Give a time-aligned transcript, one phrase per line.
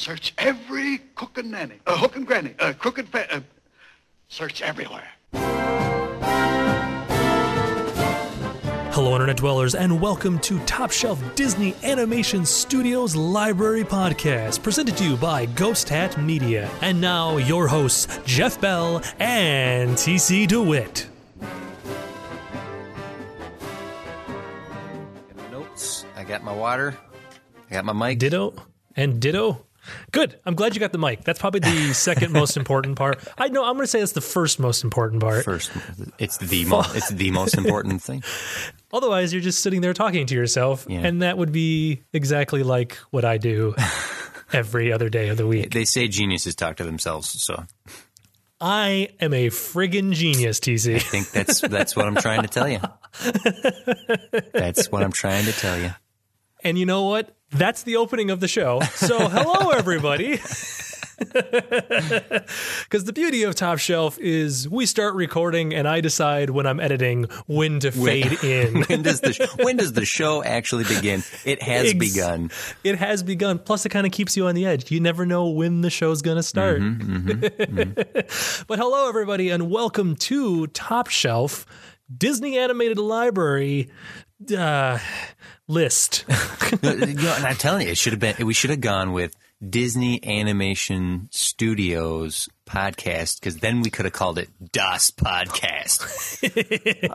[0.00, 3.40] Search every cook and nanny, uh, hook and granny, uh, crooked fa- uh,
[4.28, 5.06] search everywhere.
[8.94, 15.04] Hello, Internet Dwellers, and welcome to Top Shelf Disney Animation Studios Library Podcast, presented to
[15.04, 16.70] you by Ghost Hat Media.
[16.80, 21.08] And now, your hosts, Jeff Bell and TC DeWitt.
[21.42, 21.50] Got
[25.36, 26.06] my notes.
[26.16, 26.96] I got my water.
[27.70, 28.18] I got my mic.
[28.18, 28.54] Ditto
[28.96, 29.66] and Ditto.
[30.12, 30.38] Good.
[30.44, 31.24] I'm glad you got the mic.
[31.24, 33.18] That's probably the second most important part.
[33.38, 35.44] I know I'm going to say it's the first most important part.
[35.44, 35.70] First,
[36.18, 38.22] it's the mo- it's the most important thing.
[38.92, 41.00] Otherwise, you're just sitting there talking to yourself, Yeah.
[41.00, 43.74] and that would be exactly like what I do
[44.52, 45.70] every other day of the week.
[45.72, 47.64] They say geniuses talk to themselves, so
[48.60, 50.96] I am a friggin' genius, TC.
[50.96, 52.80] I think that's that's what I'm trying to tell you.
[54.52, 55.90] That's what I'm trying to tell you.
[56.64, 57.34] And you know what?
[57.50, 58.80] That's the opening of the show.
[58.94, 60.40] So, hello, everybody.
[61.20, 66.80] Because the beauty of Top Shelf is we start recording, and I decide when I'm
[66.80, 68.84] editing when to fade in.
[68.88, 71.22] When does the when does the show actually begin?
[71.44, 72.50] It has Ex- begun.
[72.84, 73.58] It has begun.
[73.58, 74.90] Plus, it kind of keeps you on the edge.
[74.90, 76.80] You never know when the show's going to start.
[76.80, 78.64] Mm-hmm, mm-hmm, mm-hmm.
[78.66, 81.66] but hello, everybody, and welcome to Top Shelf
[82.16, 83.90] Disney Animated Library
[84.56, 84.98] uh,
[85.70, 86.24] list.
[86.82, 88.46] You know, and I'm telling you, it should have been.
[88.46, 89.34] We should have gone with
[89.66, 95.98] Disney Animation Studios podcast because then we could have called it DOS Podcast.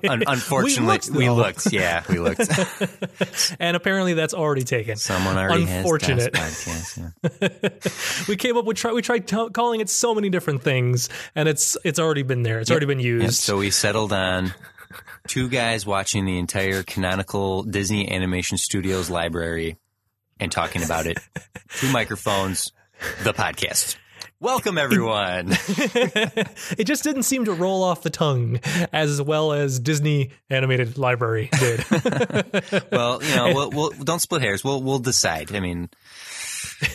[0.09, 1.73] Un- unfortunately, We we looked, looked.
[1.73, 2.49] Yeah, we looked.
[3.61, 4.97] and apparently, that's already taken.
[4.97, 6.35] Someone already Unfortunate.
[6.35, 7.71] has DOS podcast.
[7.71, 8.27] Yeah.
[8.27, 11.47] we came up with try, we tried t- calling it so many different things, and
[11.47, 12.59] it's it's already been there.
[12.59, 13.23] It's already been used.
[13.23, 14.53] Yep, so we settled on
[15.27, 19.77] two guys watching the entire canonical Disney Animation Studios library
[20.39, 21.17] and talking about it.
[21.69, 22.71] Two microphones,
[23.23, 23.97] the podcast.
[24.39, 25.47] Welcome, everyone.
[26.77, 28.59] it just didn't seem to roll off the tongue
[28.91, 31.83] as well as Disney Animated Library did.
[32.91, 34.63] well, you know, we'll, we'll, don't split hairs.
[34.63, 35.55] We'll we'll decide.
[35.55, 35.89] I mean,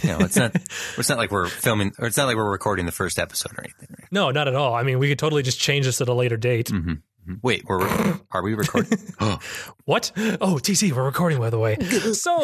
[0.03, 2.85] you know, it's not it's not like we're filming or it's not like we're recording
[2.87, 3.89] the first episode or anything.
[3.99, 4.09] Right?
[4.13, 4.75] no, not at all.
[4.75, 6.67] I mean, we could totally just change this at a later date.
[6.67, 6.95] Mm-hmm.
[7.43, 7.81] Wait, we're
[8.31, 8.99] are we recording?
[9.85, 10.13] What?
[10.17, 11.77] Oh, TC, we're recording, by the way.
[12.13, 12.39] so,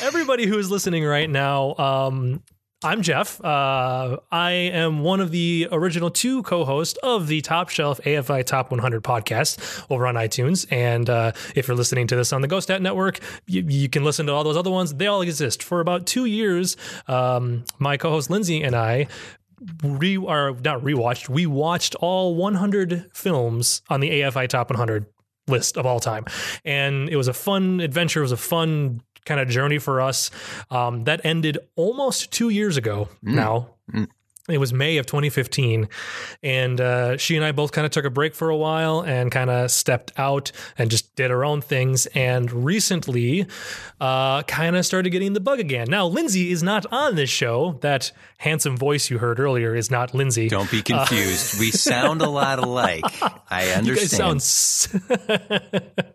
[0.00, 2.40] everybody who is listening right now, um,
[2.84, 3.42] I'm Jeff.
[3.42, 8.70] Uh, I am one of the original two co-hosts of the Top Shelf AFI Top
[8.70, 10.70] 100 podcast over on iTunes.
[10.70, 14.04] And uh, if you're listening to this on the Ghost Hat Network, you, you can
[14.04, 14.94] listen to all those other ones.
[14.94, 15.62] They all exist.
[15.62, 16.76] For about two years,
[17.08, 19.08] um, my co-host Lindsay and I
[19.82, 21.28] re or not rewatched.
[21.28, 25.06] We watched all 100 films on the AFI Top 100
[25.46, 26.24] list of all time,
[26.64, 28.20] and it was a fun adventure.
[28.20, 30.30] It was a fun kind of journey for us.
[30.70, 33.70] Um, that ended almost two years ago now.
[34.46, 35.88] It was May of 2015,
[36.42, 39.32] and uh, she and I both kind of took a break for a while and
[39.32, 42.04] kind of stepped out and just did our own things.
[42.14, 43.46] And recently,
[44.02, 45.86] uh, kind of started getting the bug again.
[45.88, 47.78] Now, Lindsay is not on this show.
[47.80, 50.50] That handsome voice you heard earlier is not Lindsay.
[50.50, 51.58] don't be confused.
[51.58, 53.02] we sound a lot alike.
[53.50, 54.10] I understand.
[54.10, 54.88] sound s-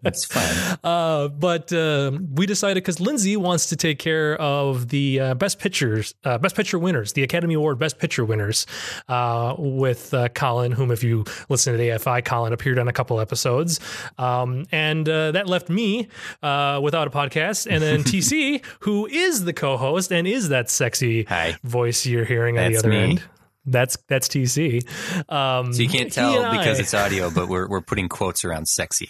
[0.04, 0.78] it's fine.
[0.84, 5.58] Uh, but uh, we decided because Lindsay wants to take care of the uh, best
[5.58, 8.66] pictures, uh, best picture winners, the Academy Award Best Picture winners,
[9.07, 12.94] uh, with uh, Colin, whom if you listen to the AFI, Colin appeared on a
[12.94, 13.80] couple episodes,
[14.18, 16.07] um, and uh, that left me
[16.44, 21.24] uh, without a podcast, and then TC, who is the co-host and is that sexy
[21.25, 21.56] Hi.
[21.63, 22.97] voice you're hearing on the other me.
[22.97, 23.24] end.
[23.66, 24.84] That's that's TC.
[25.31, 28.68] Um, So you can't tell because I- it's audio, but we're we're putting quotes around
[28.68, 29.09] sexy.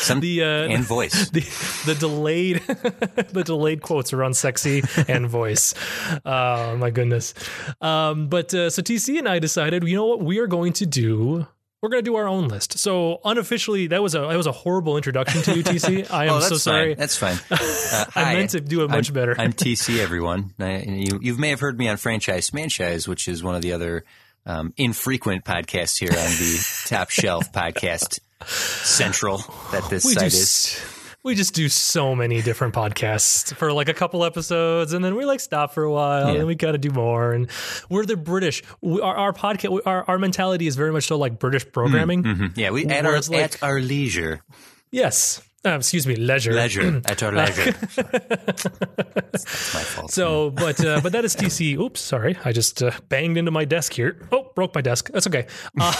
[0.04, 1.30] Some the uh, and voice.
[1.30, 1.40] the,
[1.86, 5.74] the delayed the delayed quotes around sexy and voice.
[6.24, 7.34] Oh my goodness.
[7.80, 10.86] Um, but uh, so TC and I decided, you know what, we are going to
[10.86, 11.46] do.
[11.80, 12.78] We're going to do our own list.
[12.78, 16.10] So unofficially, that was a that was a horrible introduction to you, TC.
[16.10, 16.94] I am oh, so sorry.
[16.94, 16.98] Fine.
[16.98, 17.36] That's fine.
[17.50, 18.34] Uh, I hi.
[18.34, 19.34] meant to do it much I'm, better.
[19.38, 20.54] I'm TC, everyone.
[20.58, 23.72] I, you, you may have heard me on Franchise Smanchise, which is one of the
[23.72, 24.04] other
[24.46, 29.38] um, infrequent podcasts here on the Top Shelf Podcast Central
[29.72, 30.80] that this we site do is.
[31.22, 35.24] we just do so many different podcasts for like a couple episodes, and then we
[35.24, 36.38] like stop for a while, and Yeah.
[36.38, 37.32] then we got to do more.
[37.32, 37.48] And
[37.88, 38.62] we're the British.
[38.82, 42.22] We, our, our podcast, our, our mentality is very much so like British programming.
[42.24, 42.52] Mhm.
[42.56, 44.42] Yeah, we at our like- at our leisure.
[44.90, 45.40] Yes.
[45.66, 46.52] Uh, excuse me, leisure.
[46.52, 47.00] Leisure.
[47.06, 47.72] At our leisure.
[47.96, 50.10] That's my fault.
[50.10, 51.78] So, but uh, but that is TC.
[51.78, 54.20] Oops, sorry, I just uh, banged into my desk here.
[54.30, 55.10] Oh, broke my desk.
[55.10, 55.46] That's okay.
[55.80, 55.92] Uh,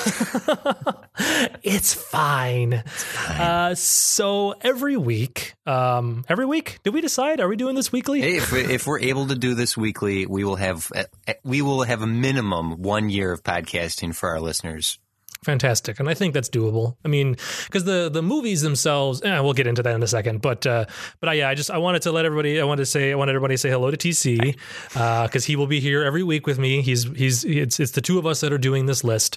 [1.63, 2.85] it's fine.
[3.27, 7.41] Uh, so every week, um, every week, did we decide?
[7.41, 8.21] Are we doing this weekly?
[8.21, 11.63] Hey, if, we, if we're able to do this weekly, we will have uh, we
[11.63, 14.99] will have a minimum one year of podcasting for our listeners.
[15.45, 16.97] Fantastic, and I think that's doable.
[17.05, 17.37] I mean,
[17.67, 20.41] because the the movies themselves, eh, we'll get into that in a second.
[20.41, 20.87] But uh,
[21.21, 22.59] but I, yeah, I just I wanted to let everybody.
[22.59, 24.57] I wanted to say I wanted everybody to say hello to TC
[24.95, 26.81] because he will be here every week with me.
[26.81, 29.37] He's he's it's it's the two of us that are doing this list.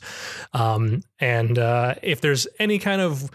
[0.54, 3.30] Um, and uh, if there's any kind of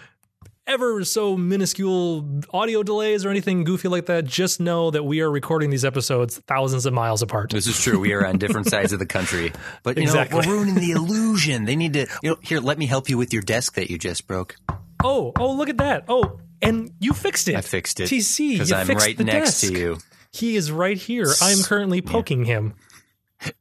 [0.67, 5.31] ever so minuscule audio delays or anything goofy like that, just know that we are
[5.31, 7.51] recording these episodes thousands of miles apart.
[7.51, 7.99] This is true.
[7.99, 10.41] We are on different sides of the country, but you Exactly.
[10.41, 11.65] know we're ruining the illusion.
[11.65, 12.07] They need to.
[12.23, 14.57] You know, here, let me help you with your desk that you just broke.
[15.05, 16.05] Oh, oh, look at that.
[16.09, 17.57] Oh, and you fixed it.
[17.57, 19.73] I fixed it TC, because I'm fixed right the next desk.
[19.73, 19.99] to you.
[20.33, 21.27] He is right here.
[21.43, 22.75] I'm currently poking him.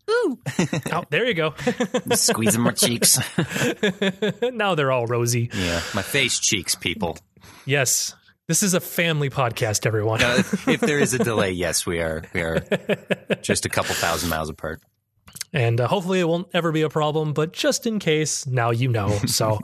[0.09, 0.39] Ooh.
[0.91, 1.53] oh, there you go.
[2.13, 3.19] Squeezing my cheeks.
[4.41, 5.49] now they're all rosy.
[5.53, 7.17] Yeah, my face cheeks, people.
[7.65, 8.15] Yes.
[8.47, 10.21] This is a family podcast, everyone.
[10.21, 12.23] Uh, if there is a delay, yes, we are.
[12.33, 12.59] We are
[13.41, 14.81] just a couple thousand miles apart.
[15.53, 18.87] and uh, hopefully it won't ever be a problem but just in case now you
[18.89, 19.59] know so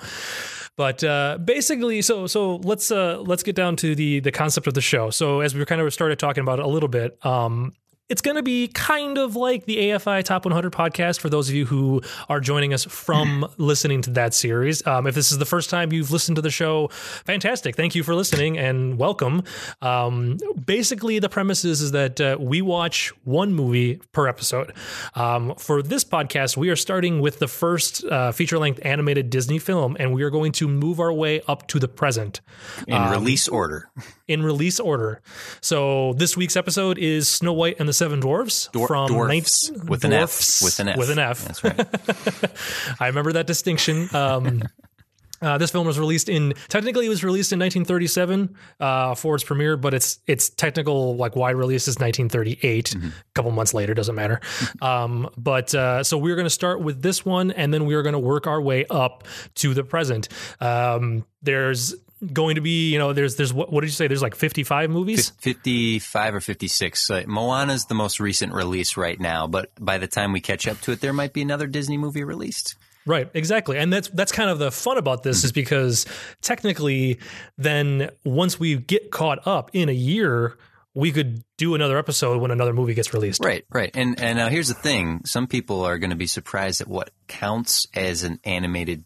[0.77, 4.73] but uh, basically so so let's uh, let's get down to the the concept of
[4.73, 7.73] the show so as we kind of started talking about it a little bit um
[8.09, 11.55] it's going to be kind of like the AFI Top 100 podcast for those of
[11.55, 14.85] you who are joining us from listening to that series.
[14.87, 17.75] Um, if this is the first time you've listened to the show, fantastic.
[17.75, 19.43] Thank you for listening and welcome.
[19.81, 24.73] Um, basically, the premise is, is that uh, we watch one movie per episode.
[25.15, 29.59] Um, for this podcast, we are starting with the first uh, feature length animated Disney
[29.59, 32.41] film, and we are going to move our way up to the present
[32.87, 33.89] In Um, release order,
[34.27, 35.21] in release order.
[35.61, 40.03] So this week's episode is Snow White and the Seven Dwarfs Dwar- from dwarfs with
[40.03, 40.29] an F.
[40.29, 40.97] dwarfs With an F.
[40.97, 41.45] With an F.
[41.45, 42.99] That's right.
[42.99, 44.13] I remember that distinction.
[44.13, 44.63] Um,
[45.41, 49.43] uh, this film was released in technically it was released in 1937 uh, for its
[49.43, 52.95] premiere, but its its technical like wide release is 1938.
[52.95, 54.41] A couple months later, doesn't matter.
[54.81, 58.01] um, but uh, so we're going to start with this one, and then we are
[58.01, 59.23] going to work our way up
[59.55, 60.27] to the present.
[60.59, 61.95] Um, there's
[62.33, 64.07] going to be you know there's there's what, what did you say?
[64.07, 65.29] There's like 55 movies.
[65.39, 67.09] 55 or 56.
[67.09, 70.79] Uh, Moana's the most recent release right now, but by the time we catch up
[70.81, 72.75] to it, there might be another Disney movie released.
[73.07, 73.77] Right, exactly.
[73.77, 76.05] And that's that's kind of the fun about this is because
[76.41, 77.19] technically
[77.57, 80.57] then once we get caught up in a year,
[80.93, 83.43] we could do another episode when another movie gets released.
[83.43, 83.91] Right, right.
[83.93, 87.11] And and now here's the thing: some people are going to be surprised at what
[87.27, 89.05] counts as an animated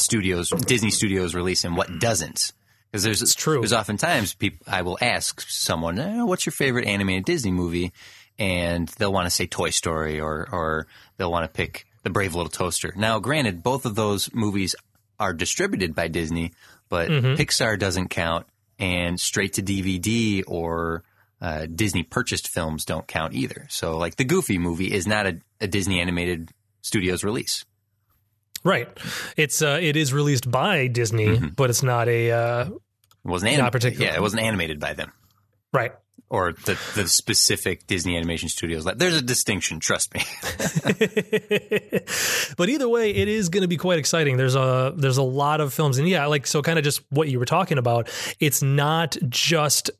[0.00, 2.52] studios Disney Studios release and what doesn't.
[2.90, 3.60] Because there's it's true.
[3.60, 7.92] There's oftentimes people I will ask someone, eh, "What's your favorite animated Disney movie?"
[8.40, 10.86] and they'll want to say Toy Story or or
[11.16, 12.92] they'll want to pick The Brave Little Toaster.
[12.96, 14.74] Now, granted, both of those movies
[15.20, 16.52] are distributed by Disney,
[16.88, 18.46] but Pixar doesn't count,
[18.78, 21.04] and straight to DVD or
[21.40, 23.66] uh, Disney purchased films don't count either.
[23.68, 26.50] So, like the Goofy movie is not a, a Disney animated
[26.80, 27.64] studios release.
[28.64, 28.88] Right.
[29.36, 32.72] It's uh it is released by Disney, but it's not a uh It
[33.24, 34.06] wasn't anim- Not particular.
[34.06, 35.12] Yeah, it wasn't animated by them
[35.72, 35.92] right.
[36.28, 38.84] or the the specific Disney animation studios.
[38.84, 39.80] Like, There's a distinction.
[39.80, 40.20] Trust me.
[42.56, 44.36] but either way, it is going to be quite exciting.
[44.36, 47.28] There's a there's a lot of films, and yeah, like so, kind of just what
[47.28, 48.08] you were talking about.
[48.40, 49.90] It's not just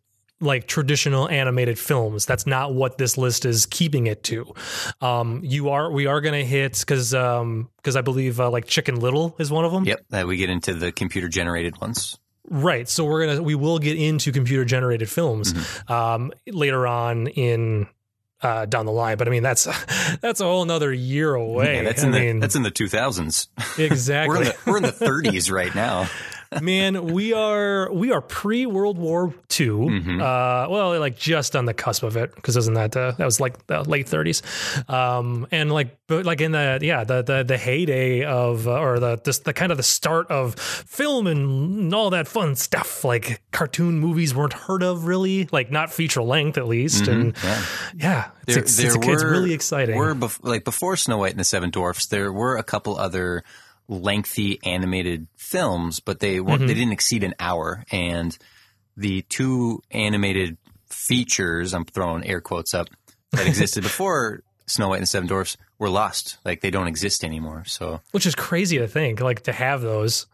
[0.40, 2.24] like traditional animated films.
[2.26, 4.54] That's not what this list is keeping it to.
[5.00, 9.00] Um, you are we are going to hit because because I believe uh, like Chicken
[9.00, 9.84] Little is one of them.
[9.84, 12.18] yep, that we get into the computer generated ones.
[12.48, 12.88] Right.
[12.88, 15.54] So we're gonna we will get into computer generated films
[15.88, 17.86] um, later on in.
[18.42, 19.64] Uh, down the line, but I mean that's
[20.22, 21.76] that's a whole nother year away.
[21.76, 23.48] Yeah, that's I in the mean, that's in the 2000s.
[23.78, 24.34] exactly.
[24.34, 26.08] We're in the we're in the 30s right now.
[26.60, 29.26] Man, we are we are pre World War
[29.58, 29.66] II.
[29.68, 30.20] Mm-hmm.
[30.20, 33.38] Uh, well, like just on the cusp of it, because isn't that uh, that was
[33.38, 34.42] like the late 30s,
[34.90, 38.98] um, and like but like in the yeah the the, the heyday of uh, or
[38.98, 43.04] the this, the kind of the start of film and all that fun stuff.
[43.04, 47.62] Like cartoon movies weren't heard of really, like not feature length at least, and Yeah.
[47.96, 49.96] yeah, it's, it's, it's, it's really exciting.
[49.96, 53.44] Were bef- like before Snow White and the Seven Dwarfs, there were a couple other
[53.90, 56.66] lengthy animated films, but they Mm-hmm.
[56.66, 57.84] they didn't exceed an hour.
[57.90, 58.36] And
[58.96, 60.56] the two animated
[60.88, 62.88] features, I'm throwing air quotes up,
[63.32, 66.38] that existed before Snow White and the Seven Dwarfs were lost.
[66.44, 67.64] Like they don't exist anymore.
[67.66, 70.26] So which is crazy to think, like to have those.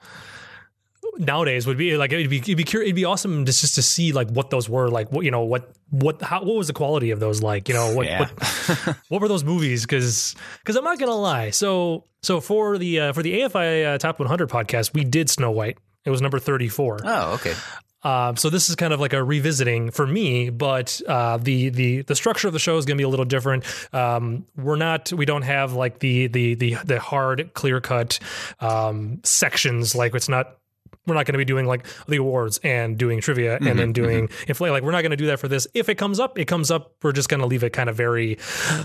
[1.18, 3.82] Nowadays would be like it'd be it'd be cur- it'd be awesome just just to
[3.82, 6.72] see like what those were like what you know what what how what was the
[6.72, 8.28] quality of those like you know what Yeah.
[8.28, 13.00] what, what were those movies because because I'm not gonna lie so so for the
[13.00, 16.38] uh, for the AFI uh, Top 100 podcast we did Snow White it was number
[16.38, 17.54] 34 Oh, okay.
[18.02, 22.02] um, so this is kind of like a revisiting for me, but uh, the the
[22.02, 23.64] the structure of the show is going to be a little different.
[23.92, 28.20] Um, we're not we don't have like the the the the hard clear cut
[28.60, 30.56] um, sections like it's not.
[31.06, 34.28] We're not going to be doing like the awards and doing trivia and then doing
[34.48, 35.66] if like we're not going to do that for this.
[35.74, 36.94] If it comes up, it comes up.
[37.02, 38.36] We're just going to leave it kind of very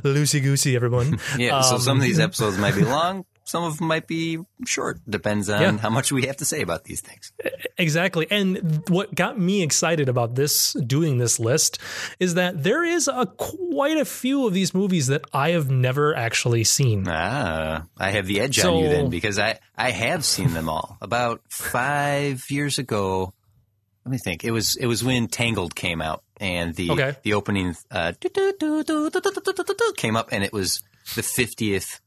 [0.04, 0.76] loosey goosey.
[0.76, 1.62] Everyone, Yeah.
[1.62, 3.26] so some Um, of these episodes might be long.
[3.52, 5.00] Some of them might be short.
[5.10, 5.78] Depends on Yeah.
[5.78, 7.34] how much we have to say about these things.
[7.78, 8.26] Exactly.
[8.32, 11.80] And what got me excited about this doing this list
[12.20, 16.16] is that there is a quite a few of these movies that I have never
[16.16, 17.06] actually seen.
[17.08, 20.98] Ah, I have the edge on you then because I I have seen them all.
[21.02, 23.34] About five years ago,
[24.06, 24.44] let me think.
[24.44, 27.16] It was it was when Tangled came out and the Okay.
[27.24, 28.14] the opening uh,
[29.98, 30.82] came up and it was
[31.16, 32.01] the fiftieth.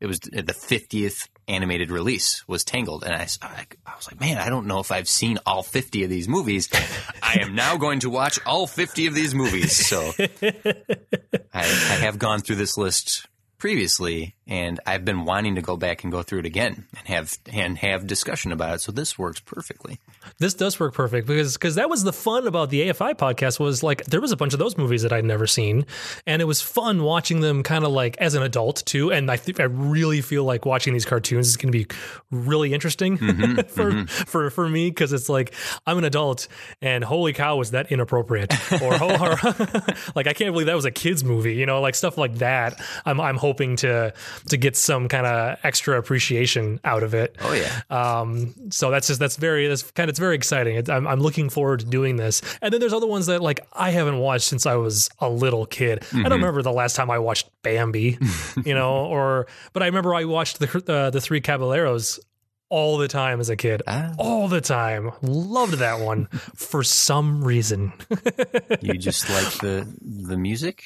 [0.00, 4.38] It was uh, the fiftieth animated release was Tangled, and I, I was like, man,
[4.38, 6.68] I don't know if I've seen all fifty of these movies.
[7.22, 9.72] I am now going to watch all fifty of these movies.
[9.72, 10.12] So
[10.42, 13.27] I, I have gone through this list
[13.58, 17.36] previously, and I've been wanting to go back and go through it again and have
[17.52, 18.80] and have discussion about it.
[18.80, 19.98] So this works perfectly.
[20.38, 23.82] This does work perfect because because that was the fun about the AFI podcast was
[23.82, 25.86] like there was a bunch of those movies that I'd never seen,
[26.26, 29.12] and it was fun watching them kind of like as an adult too.
[29.12, 31.86] And I think I really feel like watching these cartoons is going to be
[32.30, 34.04] really interesting mm-hmm, for mm-hmm.
[34.04, 35.52] for for me because it's like
[35.86, 36.48] I'm an adult
[36.80, 39.30] and holy cow was that inappropriate or, or
[40.14, 41.54] like I can't believe that was a kids movie.
[41.54, 42.80] You know, like stuff like that.
[43.04, 44.12] I'm I'm hoping to
[44.48, 47.36] to get some kind of extra appreciation out of it.
[47.40, 50.76] Oh yeah, Um, so that's just that's very that's kind of it's very exciting.
[50.76, 52.42] It, I'm I'm looking forward to doing this.
[52.60, 55.64] And then there's other ones that like I haven't watched since I was a little
[55.64, 56.04] kid.
[56.12, 58.18] I don't remember the last time I watched Bambi,
[58.64, 62.20] you know, or but I remember I watched the uh, the Three Caballeros
[62.70, 63.82] all the time as a kid.
[63.86, 64.12] Ah.
[64.18, 65.10] All the time.
[65.22, 67.92] Loved that one for some reason.
[68.82, 69.86] you just like the
[70.28, 70.82] the music.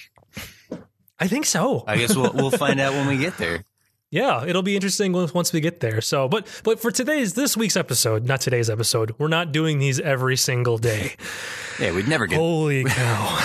[1.23, 1.85] I think so.
[1.87, 3.65] I guess we'll we'll find out when we get there.
[4.15, 6.03] Yeah, it'll be interesting once once we get there.
[6.03, 9.99] So, but but for today's this week's episode, not today's episode, we're not doing these
[10.01, 11.15] every single day.
[11.81, 12.37] Yeah, we'd never get.
[12.37, 13.41] Holy cow!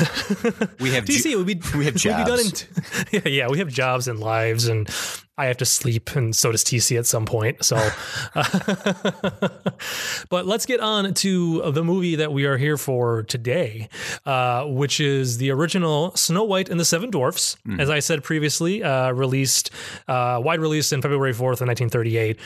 [0.82, 2.68] we have DC, ju- be we have we'd be done in jobs.
[3.14, 4.90] yeah, yeah, we have jobs and lives, and
[5.38, 7.64] I have to sleep, and so does TC at some point.
[7.64, 7.76] So,
[10.30, 13.90] but let's get on to the movie that we are here for today,
[14.26, 17.56] uh, which is the original Snow White and the Seven Dwarfs.
[17.66, 17.80] Hmm.
[17.80, 19.70] As I said previously, uh, released
[20.08, 22.40] uh, wide release in February fourth, in nineteen thirty eight.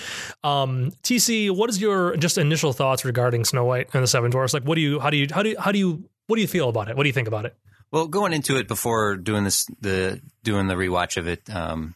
[0.43, 4.53] Um, TC, what is your just initial thoughts regarding Snow White and the Seven Dwarfs?
[4.53, 6.41] Like, what do you, how do you, how do you, how do you, what do
[6.41, 6.97] you feel about it?
[6.97, 7.55] What do you think about it?
[7.91, 11.95] Well, going into it before doing this, the doing the rewatch of it, um,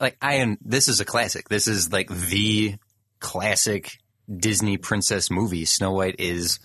[0.00, 0.58] Like I am.
[0.60, 1.48] This is a classic.
[1.48, 2.76] This is like the
[3.20, 3.98] classic
[4.34, 5.64] Disney princess movie.
[5.64, 6.58] Snow White is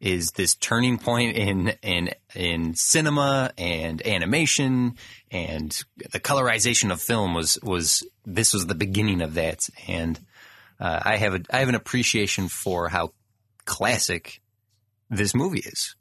[0.00, 4.94] is this turning point in in in cinema and animation
[5.30, 10.18] and the colorization of film was was this was the beginning of that and
[10.80, 13.12] uh, I have a I have an appreciation for how
[13.66, 14.40] classic
[15.10, 15.94] this movie is.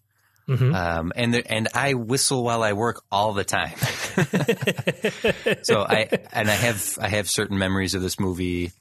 [0.49, 0.73] Mhm.
[0.75, 3.75] Um, and there, and I whistle while I work all the time.
[5.63, 8.71] so I and I have I have certain memories of this movie.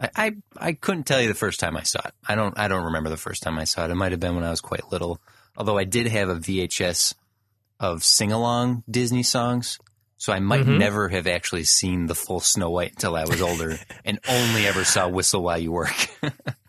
[0.00, 2.12] I, I I couldn't tell you the first time I saw it.
[2.26, 3.90] I don't I don't remember the first time I saw it.
[3.90, 5.20] It might have been when I was quite little.
[5.56, 7.14] Although I did have a VHS
[7.78, 9.78] of sing along Disney songs.
[10.16, 10.78] So I might Mhm.
[10.78, 14.84] never have actually seen the full Snow White until I was older and only ever
[14.84, 15.94] saw Whistle While You Work.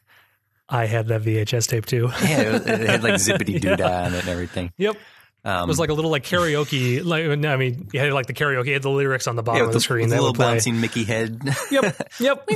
[0.74, 2.10] I had that VHS tape too.
[2.24, 4.72] yeah, it, was, it had like zippity doo dah on it and everything.
[4.78, 4.98] Yep.
[5.46, 7.04] Um, It was like a little like karaoke.
[7.04, 8.68] Like I mean, you had like the karaoke.
[8.68, 10.06] You had the lyrics on the bottom yeah, of the the, screen.
[10.06, 10.54] with the little would play.
[10.54, 11.42] bouncing Mickey head.
[11.70, 12.10] Yep.
[12.20, 12.50] Yep.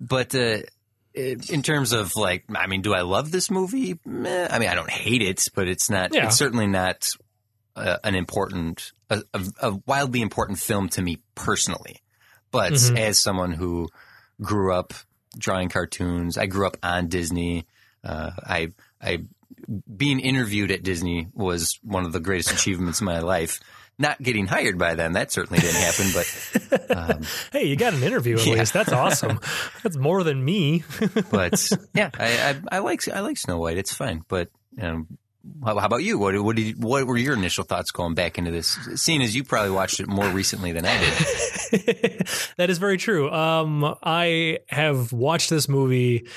[0.00, 0.58] But uh,
[1.14, 3.98] in terms of like, I mean, do I love this movie?
[4.04, 4.48] Meh.
[4.50, 6.12] I mean, I don't hate it, but it's not.
[6.12, 6.26] Yeah.
[6.26, 7.08] It's certainly not
[7.76, 12.01] uh, an important, a, a, a wildly important film to me personally.
[12.52, 12.98] But Mhm.
[12.98, 13.88] as someone who
[14.40, 14.94] grew up
[15.36, 17.66] drawing cartoons, I grew up on Disney.
[18.04, 18.68] Uh, I,
[19.02, 19.24] I,
[19.96, 23.58] being interviewed at Disney was one of the greatest achievements of my life.
[23.98, 26.06] Not getting hired by them, that certainly didn't happen.
[26.14, 28.54] But um, Hey, you got an interview at Yeah.
[28.54, 28.72] least.
[28.72, 29.38] That's awesome.
[29.82, 30.82] That's more than me.
[31.30, 32.26] but yeah, I,
[32.70, 33.76] I, I like I like Snow White.
[33.78, 34.48] It's fine, but
[34.80, 35.06] um,
[35.64, 36.18] how, how about you?
[36.18, 38.78] What what did what were your initial thoughts going back into this?
[38.94, 42.26] Seeing as you probably watched it more recently than I did.
[42.56, 43.30] that is very true.
[43.30, 46.28] Um, I have watched this movie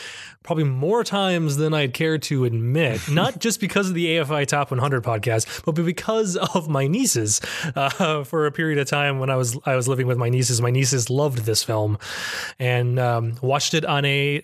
[0.43, 3.01] probably more times than I'd care to admit.
[3.09, 7.41] Not just because of the AFI Top 100 podcast, but because of my nieces.
[7.75, 10.61] Uh, for a period of time when I was I was living with my nieces,
[10.61, 11.99] my nieces loved this film,
[12.59, 14.43] and um, watched it on a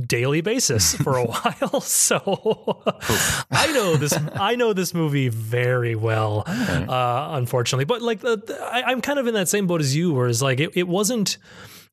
[0.00, 1.80] daily basis for a while.
[1.80, 2.82] So
[3.50, 4.16] I know this.
[4.34, 7.84] I know this movie very well, uh, unfortunately.
[7.84, 10.60] But like, uh, I, I'm kind of in that same boat as you, whereas like
[10.60, 11.38] it, it wasn't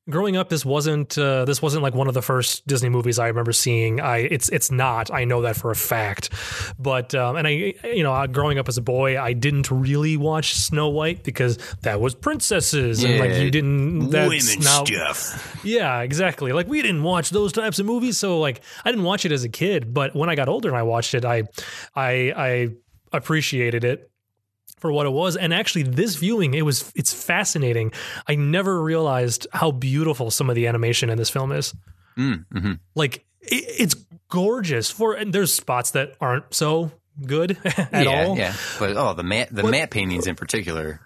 [0.08, 3.26] growing up this wasn't uh, this wasn't like one of the first disney movies i
[3.28, 4.00] remember seeing.
[4.00, 5.10] I it's it's not.
[5.10, 6.30] I know that for a fact.
[6.78, 10.54] But um, and i you know growing up as a boy i didn't really watch
[10.54, 15.60] snow white because that was princesses and like you didn't that's Women now, stuff.
[15.64, 16.52] yeah exactly.
[16.52, 19.44] Like we didn't watch those types of movies so like i didn't watch it as
[19.44, 19.94] a kid.
[19.94, 21.44] But when i got older and i watched it i
[21.94, 22.68] i i
[23.12, 24.10] appreciated it
[24.84, 25.34] for what it was.
[25.34, 27.90] And actually this viewing it was it's fascinating.
[28.28, 31.74] I never realized how beautiful some of the animation in this film is.
[32.18, 33.94] Mm, hmm like it, it's
[34.28, 36.92] gorgeous for and there's spots that aren't so
[37.24, 38.36] good at yeah, all.
[38.36, 38.52] yeah.
[38.78, 41.00] But oh, the mat the But- matte paintings in particular.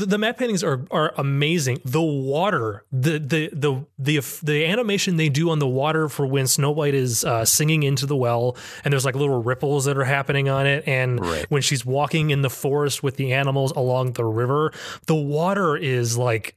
[0.00, 1.80] The, the matte paintings are are amazing.
[1.84, 6.46] The water, the the the the the animation they do on the water for when
[6.46, 10.04] Snow White is uh, singing into the well, and there's like little ripples that are
[10.04, 11.46] happening on it, and Right.
[11.50, 14.72] when she's walking in the forest with the animals along the river,
[15.06, 16.56] the water is like,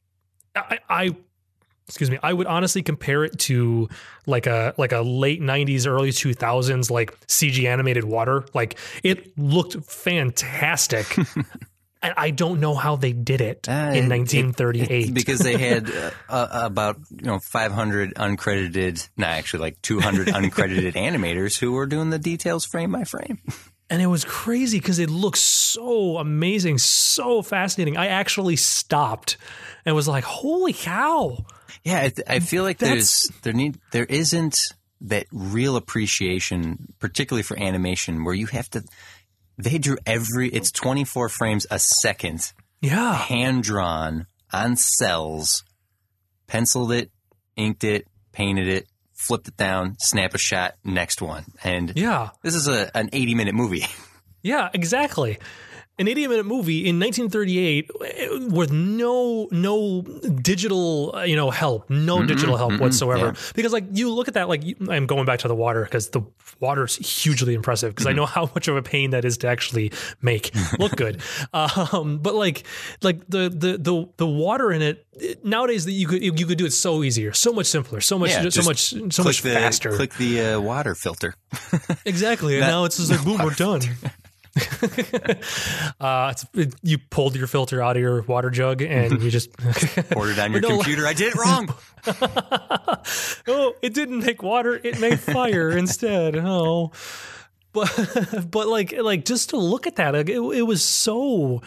[0.56, 0.80] I.
[0.90, 1.16] I
[1.90, 2.18] Excuse me.
[2.24, 3.90] I would honestly compare it to
[4.26, 8.46] like a like a late '90s, early 2000s like CG animated water.
[8.54, 11.06] Like it looked fantastic.
[12.04, 15.14] And I don't know how they did it Uh, in it- 1938.
[15.16, 20.94] because they had uh, uh, about you know 500 uncredited, no, actually like 200 uncredited
[20.94, 23.40] animators who were doing the details frame by frame.
[23.90, 27.96] and it was crazy because it looked so amazing, so fascinating.
[27.98, 29.38] I actually stopped
[29.86, 31.46] and was like, "Holy cow!"
[31.84, 34.60] Yeah, I, th- I feel like That's- there's there need there isn't
[35.06, 38.84] that real appreciation, particularly for animation, where you have to.
[39.58, 40.50] They drew every.
[40.50, 45.64] It's 24 frames a second, Yeah, hand drawn on cels,
[46.48, 47.12] penciled it,
[47.56, 52.56] inked it, painted it, flipped it down, snap a shot, next one, and yeah, this
[52.56, 53.86] is a an 80 minute movie.
[54.42, 55.38] yeah, exactly.
[56.04, 61.90] An 80 minute movie in 1938 eh, with no no digital uh, you know help,
[61.90, 63.28] no digital help whatsoever.
[63.28, 63.34] yeah.
[63.56, 66.22] Because like you look at that, like I'm going back to the water because the
[66.60, 69.94] water's hugely impressive because I know how much of a pain that is to actually
[70.22, 71.22] make look good.
[71.54, 72.64] um, but like
[73.02, 76.58] like the the the the water in it it- nowadays that you could you could
[76.58, 79.54] do it so easier, so much simpler, so much Yeah, so much so much the,
[79.54, 79.92] faster.
[79.96, 81.36] Click the uh, water filter.
[82.06, 82.56] Exactly.
[82.56, 83.82] And That- now it's just like, boom, we're done.
[86.00, 89.52] uh, it's, it, you pulled your filter out of your water jug and you just,
[90.12, 91.08] poured it on your no, computer.
[91.08, 91.74] I did it wrong.
[93.48, 96.36] oh, it didn't make water, it made fire instead.
[96.36, 96.92] Oh,
[97.72, 101.64] but, but like, like just to look at that, like, it, it was so,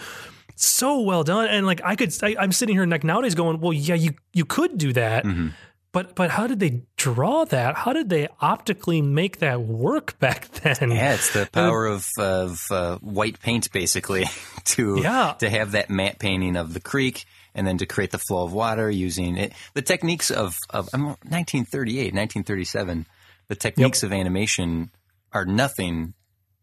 [0.55, 1.49] so well done.
[1.49, 4.44] And like, I could, I, I'm sitting here like nowadays going, well, yeah, you, you
[4.44, 5.25] could do that.
[5.25, 5.49] Mm-hmm.
[5.96, 7.74] But, but how did they draw that?
[7.74, 10.90] How did they optically make that work back then?
[10.90, 14.26] Yeah, it's the power of of uh, white paint, basically,
[14.76, 15.37] to Yeah.
[15.38, 18.52] to have that matte painting of the creek, and then to create the flow of
[18.52, 19.54] water using it.
[19.72, 23.06] The techniques of of 1938, 1937.
[23.48, 24.90] The techniques of animation
[25.32, 26.12] are nothing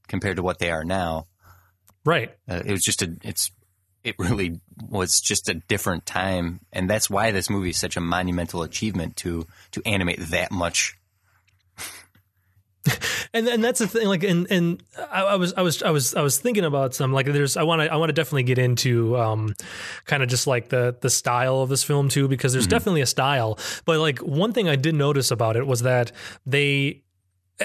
[0.07, 1.25] compared to what they are now.
[2.05, 2.37] Right.
[2.47, 3.49] Uh, it was just a it's
[4.03, 8.01] it really was just a different time, and that's why this movie is such a
[8.01, 10.97] monumental achievement to to animate that much.
[13.33, 16.15] and and that's the thing like and and I, I was I was I was
[16.15, 18.57] I was thinking about some like there's I want to I want to definitely get
[18.57, 19.55] into um
[20.05, 23.05] kind of just like the the style of this film too because there's definitely a
[23.05, 23.57] style.
[23.85, 26.11] But like one thing I did notice about it was that
[26.45, 27.02] they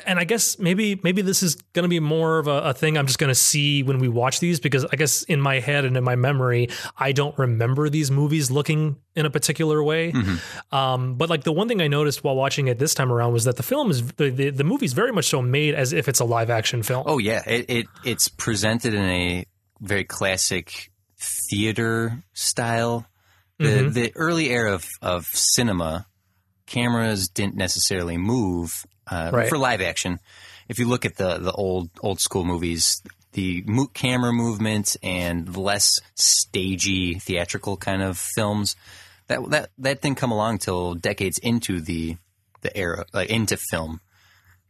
[0.06, 2.96] and I guess maybe maybe this is going to be more of a, a thing
[2.96, 5.84] I'm just going to see when we watch these because I guess in my head
[5.84, 10.12] and in my memory I don't remember these movies looking in a particular way.
[10.70, 13.44] Um, but like the one thing I noticed while watching it this time around was
[13.44, 16.20] that the film is the the, the movie's very much so made as if it's
[16.20, 17.04] a live action film.
[17.06, 19.44] Oh yeah, it, it it's presented in a
[19.80, 23.06] very classic theater style.
[23.58, 26.06] The the early era of, of cinema,
[26.66, 29.48] cameras didn't necessarily move uh, Right.
[29.48, 30.18] for live action.
[30.68, 36.00] If you look at the the old old school movies, the camera movement and less
[36.14, 38.76] stagey theatrical kind of films,
[39.28, 42.16] that that that didn't come along till decades into the
[42.60, 44.00] the era, like into film.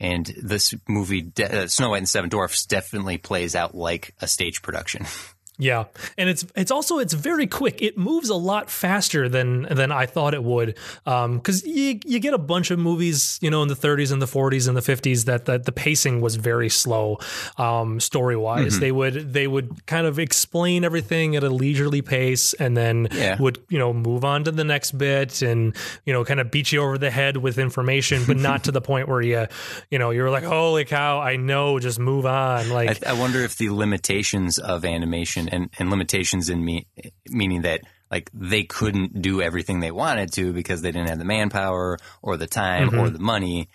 [0.00, 4.14] And this movie, De- uh, Snow White and the Seven Dwarfs, definitely plays out like
[4.20, 5.04] a stage production.
[5.58, 5.84] Yeah,
[6.16, 7.82] and it's it's also it's very quick.
[7.82, 10.76] It moves a lot faster than than I thought it would.
[11.04, 14.26] Because you you get a bunch of movies, you know, in the 30s and the
[14.26, 17.18] 40s and the 50s that that the pacing was very slow,
[17.56, 18.78] um, story wise.
[18.78, 23.36] They would they would kind of explain everything at a leisurely pace, and then Yeah.
[23.40, 25.74] would you know move on to the next bit, and
[26.06, 28.80] you know kind of beat you over the head with information, but not to the
[28.90, 29.46] point where you
[29.90, 32.70] you know you're like, holy cow, I know, just move on.
[32.70, 36.86] Like I, I wonder if the limitations of animation and, and limitations in me
[37.28, 37.80] meaning that
[38.10, 42.36] like they couldn't do everything they wanted to because they didn't have the manpower or
[42.36, 43.68] the time or the money.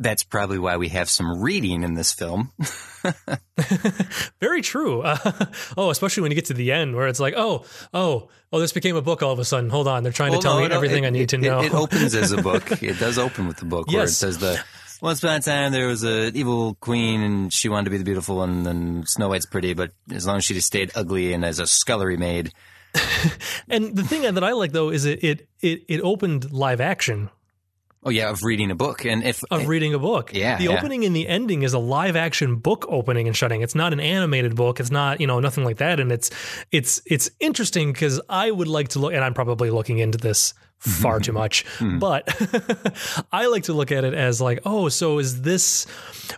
[0.00, 2.50] That's probably why we have some reading in this film.
[4.40, 5.02] Very true.
[5.02, 5.16] Uh,
[5.76, 8.72] oh, especially when you get to the end where it's like, oh, oh, oh, this
[8.72, 9.70] became a book all of a sudden.
[9.70, 11.38] Hold on, they're trying Well, to tell no, me no, everything it- I need to
[11.38, 11.60] know.
[11.60, 12.70] It, it opens as a book.
[12.82, 14.62] It does open with the book where it says the
[15.04, 18.04] once upon a time there was a evil queen and she wanted to be the
[18.04, 21.44] beautiful one and Snow White's pretty, but as long as she just stayed ugly and
[21.44, 22.52] as a scullery maid,
[23.68, 27.28] and the thing that I like though is it it it, it opened live action
[28.02, 29.04] oh yeah, of reading a book.
[29.04, 30.32] And if of reading a book.
[30.32, 30.78] Yeah, the yeah.
[30.78, 33.62] opening and the ending is a live action book opening and shutting.
[33.62, 34.80] It's not an animated book.
[34.80, 36.00] It's not you know nothing like that.
[36.00, 36.30] And it's
[36.70, 40.54] it's it's interesting because I would like to look, and I'm probably looking into this
[40.84, 41.98] far too much, hmm.
[41.98, 42.28] but
[43.32, 45.86] I like to look at it as like, oh, so is this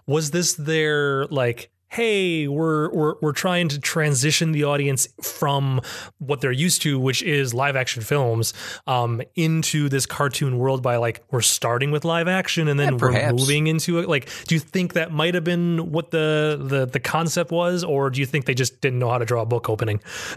[0.06, 5.80] was this their like hey we're we're we're trying to transition the audience from
[6.18, 8.52] what they're used to which is live action films
[8.86, 12.98] um into this cartoon world by like we're starting with live action and then Yeah,
[13.00, 14.08] we're moving into it.
[14.08, 18.10] Like do you think that might have been what the the the concept was or
[18.10, 20.00] do you think they just didn't know how to draw a book opening?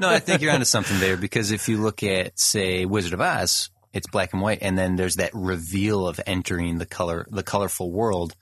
[0.00, 3.20] No, I think you're onto something there because if you look at, say, Wizard of
[3.20, 7.42] Oz, it's black and white, and then there's that reveal of entering the color, the
[7.42, 8.36] colorful world,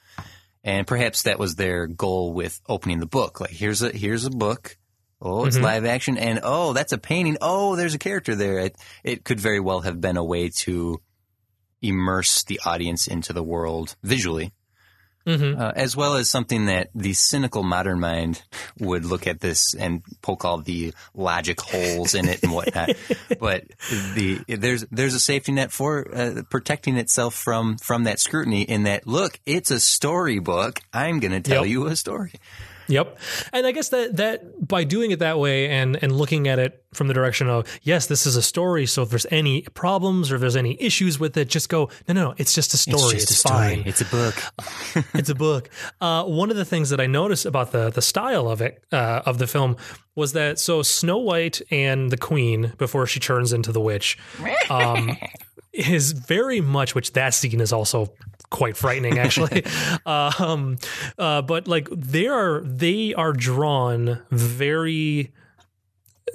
[0.67, 3.41] and perhaps that was their goal with opening the book.
[3.41, 4.77] Like, here's a here's a book.
[5.23, 5.65] Oh, it's mm-hmm.
[5.65, 7.39] live action, and oh, that's a painting.
[7.41, 8.59] Oh, there's a character there.
[8.59, 11.01] It it could very well have been a way to
[11.81, 14.53] immerse the audience into the world visually
[15.27, 15.61] mm-hmm.
[15.61, 18.43] uh, as well as something that the cynical modern mind
[18.79, 22.91] would look at this and poke all the logic holes in it and whatnot.
[23.41, 23.65] but
[24.15, 28.63] the there's there's a safety net for uh, protecting itself from from that scrutiny.
[28.63, 30.81] In that, look, it's a storybook.
[30.93, 31.71] I'm going to tell Yep.
[31.71, 32.33] you a story.
[32.89, 33.19] Yep.
[33.53, 36.85] And I guess that that by doing it that way and and looking at it
[36.93, 38.87] from the direction of yes, this is a story.
[38.87, 42.15] So if there's any problems or if there's any issues with it, just go no,
[42.15, 42.35] no, no.
[42.39, 43.17] It's just a story.
[43.17, 43.83] It's, fine.
[43.87, 44.35] It's a book.
[45.15, 45.69] it's a book.
[46.01, 49.23] Uh, one of the things that I noticed about the the style of it uh,
[49.27, 49.77] of the film
[50.15, 54.19] was that so Snow White and the Queen before she turns into the witch
[54.71, 55.17] um,
[55.77, 58.13] is very much which that scene is also
[58.51, 59.65] quite frightening actually
[60.07, 60.79] um
[61.19, 65.33] uh but like they are they are drawn very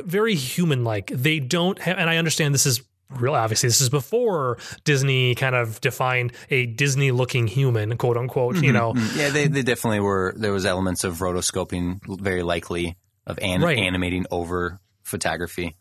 [0.02, 3.90] very human like they don't have and i understand this is real obviously this is
[3.90, 9.48] before disney kind of defined a disney looking human quote unquote you know yeah, they
[9.48, 10.34] they definitely were.
[10.38, 12.96] There was elements of rotoscoping, very likely
[13.28, 13.78] of an, Right.
[13.78, 15.76] animating over photography.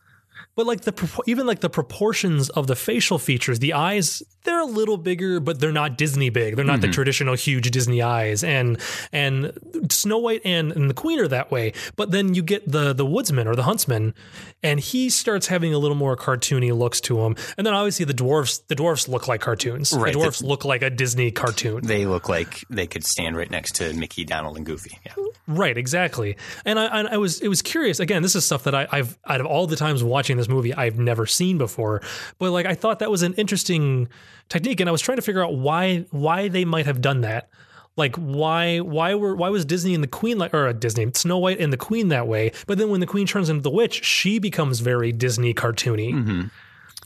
[0.54, 4.64] But like the even like the proportions of the facial features the eyes they're a
[4.64, 6.92] little bigger but they're not disney big they're not the mm-hmm.
[6.92, 8.78] traditional huge disney eyes and
[9.12, 9.52] and
[9.90, 13.06] snow white and, and the queen are that way but then you get the the
[13.06, 14.14] woodsman or the huntsman
[14.62, 18.14] and he starts having a little more cartoony looks to him and then obviously the
[18.14, 22.06] dwarfs the dwarfs look like cartoons Right, the dwarfs look like a disney cartoon They
[22.06, 24.98] look like they could stand right next to Mickey, Donald, and Goofy.
[25.04, 25.12] Yeah.
[25.46, 26.36] Right, exactly.
[26.64, 28.00] And I, I I was it was curious.
[28.00, 30.74] Again, this is stuff that I, I've out of all the times watching this movie,
[30.74, 32.03] I've never seen before.
[32.38, 34.09] But like I thought that was an interesting
[34.48, 37.50] technique, and I was trying to figure out why why they might have done that.
[37.96, 41.38] Like why why were why was Disney and the Queen like or uh, Disney Snow
[41.38, 42.53] White and the Queen that way?
[42.66, 46.50] But then when the Queen turns into the witch, she becomes very Disney cartoony.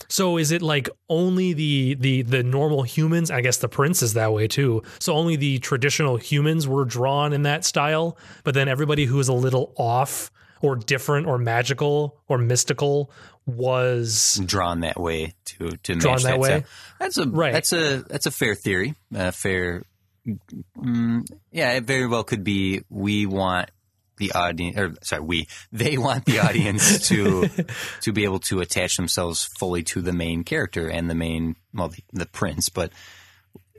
[0.08, 3.30] So is it like only the the the normal humans?
[3.30, 4.82] I guess the prince is that way too.
[4.98, 9.28] So only the traditional humans were drawn in that style, but then everybody who is
[9.28, 10.30] a little off
[10.64, 13.10] or different or magical or mystical
[13.46, 16.48] was Drawn that way to to Drawn match that way?
[16.48, 16.64] style.
[16.98, 17.52] That's a Right.
[17.52, 18.94] that's a that's a fair theory.
[19.14, 19.82] A fair,
[20.78, 21.72] mm, yeah.
[21.72, 22.82] It very well could be.
[22.88, 23.70] We want
[24.16, 27.48] the audience, or sorry, we they want the audience to
[28.02, 31.88] to be able to attach themselves fully to the main character and the main well
[31.88, 32.90] the, the prince, but.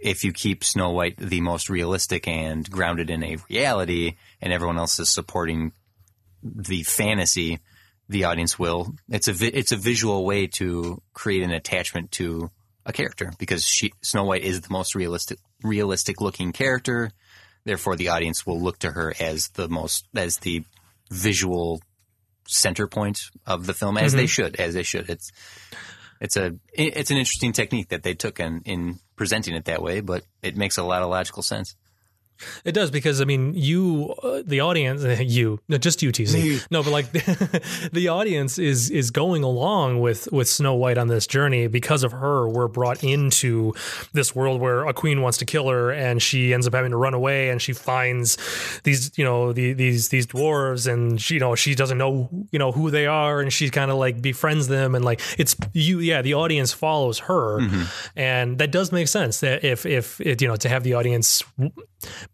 [0.04, 4.78] If you keep Snow White the most realistic and grounded in a reality, and everyone
[4.78, 5.72] else is supporting
[6.46, 7.60] the fantasy,
[8.08, 8.94] the audience will.
[9.10, 12.52] It's a vi- it's a visual way to create an attachment to
[12.86, 17.12] a character because she Snow White is the most realistic realistic looking character.
[17.64, 20.64] Therefore, the audience will look to her as the most as the
[21.12, 21.82] visual
[22.48, 24.28] center point of the film, as they mm-hmm.
[24.28, 25.10] should, as they should.
[25.10, 25.32] It's
[26.22, 30.02] it's a it's an interesting technique that they took in in presenting it that way,
[30.02, 31.76] but it makes a lot of logical sense.
[32.64, 36.66] It does because I mean, you, uh, the audience, you, no, just you, TC.
[36.70, 37.12] No, but like
[37.92, 42.12] the audience is is going along with with Snow White on this journey because of
[42.12, 42.48] her.
[42.48, 43.74] We're brought into
[44.14, 46.98] this world where a queen wants to kill her, and she ends up having to
[46.98, 48.38] run away, and she finds
[48.84, 52.60] these, you know, the, these these dwarves, and she, you know, she doesn't know, you
[52.60, 56.00] know, who they are, and she kind of like befriends them, and like it's you,
[56.00, 57.60] yeah, the audience follows her,
[58.16, 59.40] and that does make sense.
[59.40, 61.44] That if if it, you know to have the audience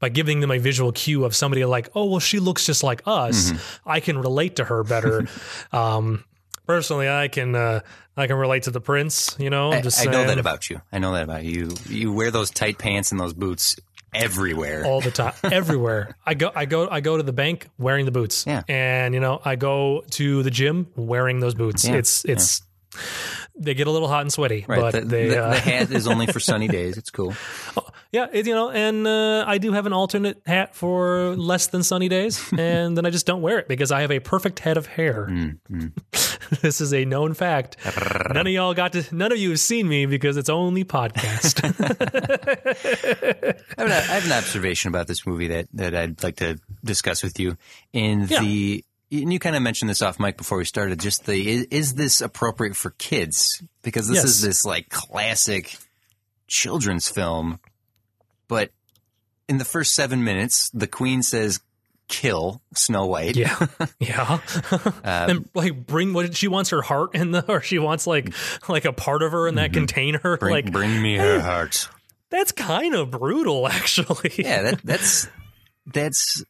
[0.02, 3.02] by giving them a visual cue of somebody like, oh, well, she looks just like
[3.06, 3.54] us.
[3.86, 5.28] I can relate to her better.
[5.72, 6.26] um,
[6.68, 7.80] personally, I can uh,
[8.18, 9.36] I can relate to the prince.
[9.40, 10.82] You know, I, I know that about you.
[10.92, 11.70] I know that about you.
[11.88, 13.78] You wear those tight pants and those boots
[14.14, 14.84] everywhere.
[14.86, 16.18] all the time, everywhere.
[16.26, 18.46] I go, I go, I go to the bank wearing the boots.
[18.46, 18.64] Yeah.
[18.68, 21.88] and you know, I go to the gym wearing those boots.
[21.88, 22.62] Yeah, It's it's.
[23.58, 24.80] They get a little hot and sweaty, Right.
[24.80, 26.98] but the, they, the, uh, the hat is only for sunny days.
[26.98, 27.34] It's cool.
[28.12, 31.84] yeah, it, you know, and uh, I do have an alternate hat for less than
[31.84, 34.78] sunny days, and then I just don't wear it because I have a perfect head
[34.78, 35.30] of hair.
[36.62, 37.78] this is a known fact.
[38.34, 39.04] None of y'all got to.
[39.16, 41.62] None of you have seen me because it's only podcast.
[41.64, 46.60] I have, an, I have an observation about this movie that, that I'd like to
[46.84, 47.58] discuss with you.
[47.94, 48.40] In Yeah.
[48.42, 51.00] the, and you kind of mentioned this off mic before we started.
[51.00, 53.62] Just the is, is this appropriate for kids?
[53.84, 54.26] Because this Yes.
[54.26, 55.76] is this like classic
[56.48, 57.60] children's film,
[58.48, 58.72] but
[59.50, 61.60] in the first seven minutes, the Queen says,
[62.08, 63.68] "Kill Snow White." yeah,
[64.00, 64.40] yeah,
[64.72, 68.34] um, and like bring what she wants her heart in the, or she wants like
[68.70, 69.80] like a part of her in that mm-hmm.
[69.80, 70.38] container.
[70.40, 71.90] Bring, like bring me her heart.
[72.30, 74.32] that's kind of brutal, actually.
[74.38, 75.28] Yeah, that, that's
[75.86, 76.46] that's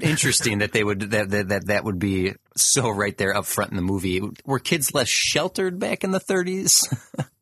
[0.00, 3.70] interesting that they would that, that that that would be so right there up front
[3.70, 4.20] in the movie.
[4.44, 6.84] Were kids less sheltered back in the 30s?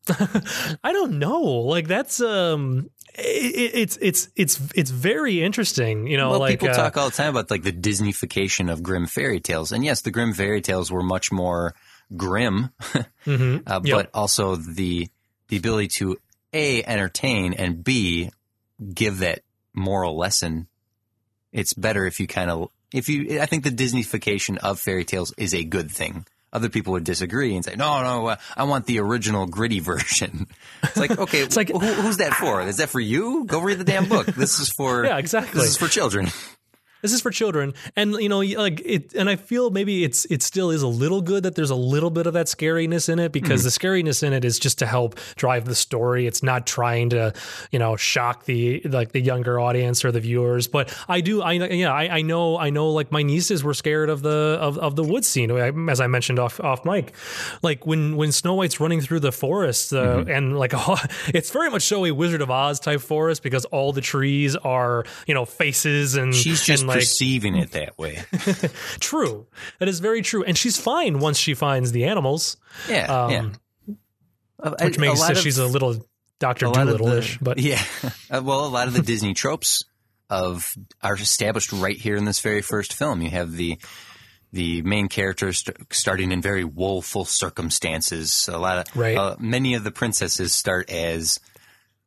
[0.83, 1.41] I don't know.
[1.41, 6.07] Like that's um, it, it's it's it's it's very interesting.
[6.07, 8.81] You know, well, like people uh, talk all the time about like the Disneyfication of
[8.83, 11.75] Grimm fairy tales, and yes, the Grimm fairy tales were much more
[12.15, 12.69] grim,
[13.25, 13.63] mhm.
[13.67, 13.95] uh, Yep.
[13.95, 15.07] but also the
[15.49, 16.17] the ability to
[16.53, 18.31] a entertain and b
[18.93, 19.41] give that
[19.73, 20.67] moral lesson.
[21.51, 23.39] It's better if you kind of if you.
[23.41, 26.25] I think the Disneyfication of fairy tales is a good thing.
[26.51, 30.47] Other people would disagree and say, "No, no, uh, I want the original gritty version."
[30.83, 32.61] It's like, okay, it's like- who, who's that for?
[32.61, 33.45] Is that for you?
[33.45, 34.25] Go read the damn book.
[34.25, 35.61] This is for Yeah, exactly.
[35.61, 36.29] This is for children.
[37.01, 39.13] This is for children, and you know, like it.
[39.13, 42.09] And I feel maybe it's it still is a little good that there's a little
[42.09, 45.17] bit of that scariness in it because the scariness in it is just to help
[45.35, 46.27] drive the story.
[46.27, 47.33] It's not trying to,
[47.71, 50.67] you know, shock the like the younger audience or the viewers.
[50.67, 52.89] But I do, I yeah, I, I know, I know.
[52.89, 56.39] Like my nieces were scared of the of, of the wood scene, as I mentioned
[56.39, 57.13] off off mic.
[57.61, 60.73] Like when when Snow White's running through the forest, uh, and like
[61.27, 65.05] it's very much so a Wizard of Oz type forest because all the trees are
[65.27, 68.19] you know faces and She's just and, like perceiving it that way.
[68.99, 69.47] true.
[69.79, 72.57] That is very true, and she's fine once she finds the animals,
[72.89, 73.49] Yeah, um, yeah.
[74.83, 76.05] Which a makes it she's a little
[76.39, 77.37] Doctor a Dolittle-ish.
[77.39, 77.81] But yeah,
[78.29, 79.83] Uh, well, a lot of the Disney tropes
[80.29, 83.21] of are established right here in this very first film.
[83.21, 83.77] You have the
[84.51, 88.49] the main characters st- starting in very woeful circumstances.
[88.51, 89.15] A lot of Right.
[89.17, 91.39] uh, many of the princesses start as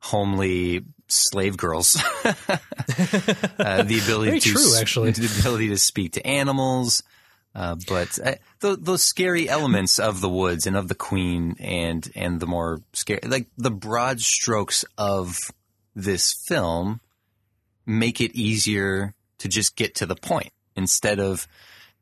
[0.03, 1.97] homely slave girls.
[2.25, 5.13] uh, the ability to true, actually.
[5.13, 7.03] the ability to speak to animals.
[7.55, 12.11] Uh, but uh, th- those scary elements of the woods and of the queen and
[12.15, 15.51] and the more scary, like the broad strokes of
[15.95, 17.01] this film,
[17.85, 21.47] make it easier to just get to the point instead of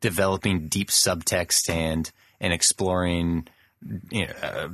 [0.01, 3.49] developing deep subtext and and exploring
[4.11, 4.69] you know, uh,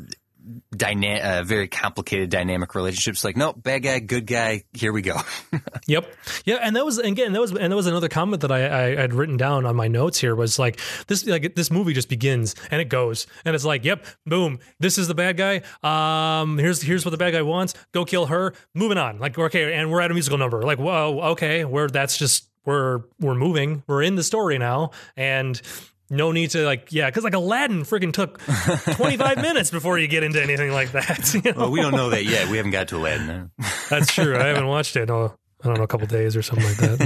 [0.77, 3.25] dyna- uh, very complicated dynamic relationships.
[3.25, 4.65] Like, nope, bad guy, good guy.
[4.73, 5.17] Here we go.
[5.89, 6.13] Yep.
[6.45, 8.97] Yeah, and that was again that was and that was another comment that I, I
[8.97, 12.57] had written down on my notes here was like this like this movie just begins
[12.73, 16.83] and it goes and it's like yep boom this is the bad guy um here's
[16.83, 20.01] here's what the bad guy wants go kill her moving on like okay and we're
[20.01, 24.17] at a musical number like whoa okay we're that's just we're we're moving we're in
[24.17, 25.63] the story now and
[26.11, 28.39] no need to like yeah because like Aladdin freaking took
[28.97, 31.59] 25 minutes before you get into anything like that you know?
[31.59, 32.49] well, we don't know that yet.
[32.49, 33.51] We haven't got to Aladdin.
[33.91, 34.37] That's true.
[34.37, 35.09] I haven't watched it.
[35.09, 36.99] No, I don't know, a couple days or something like that.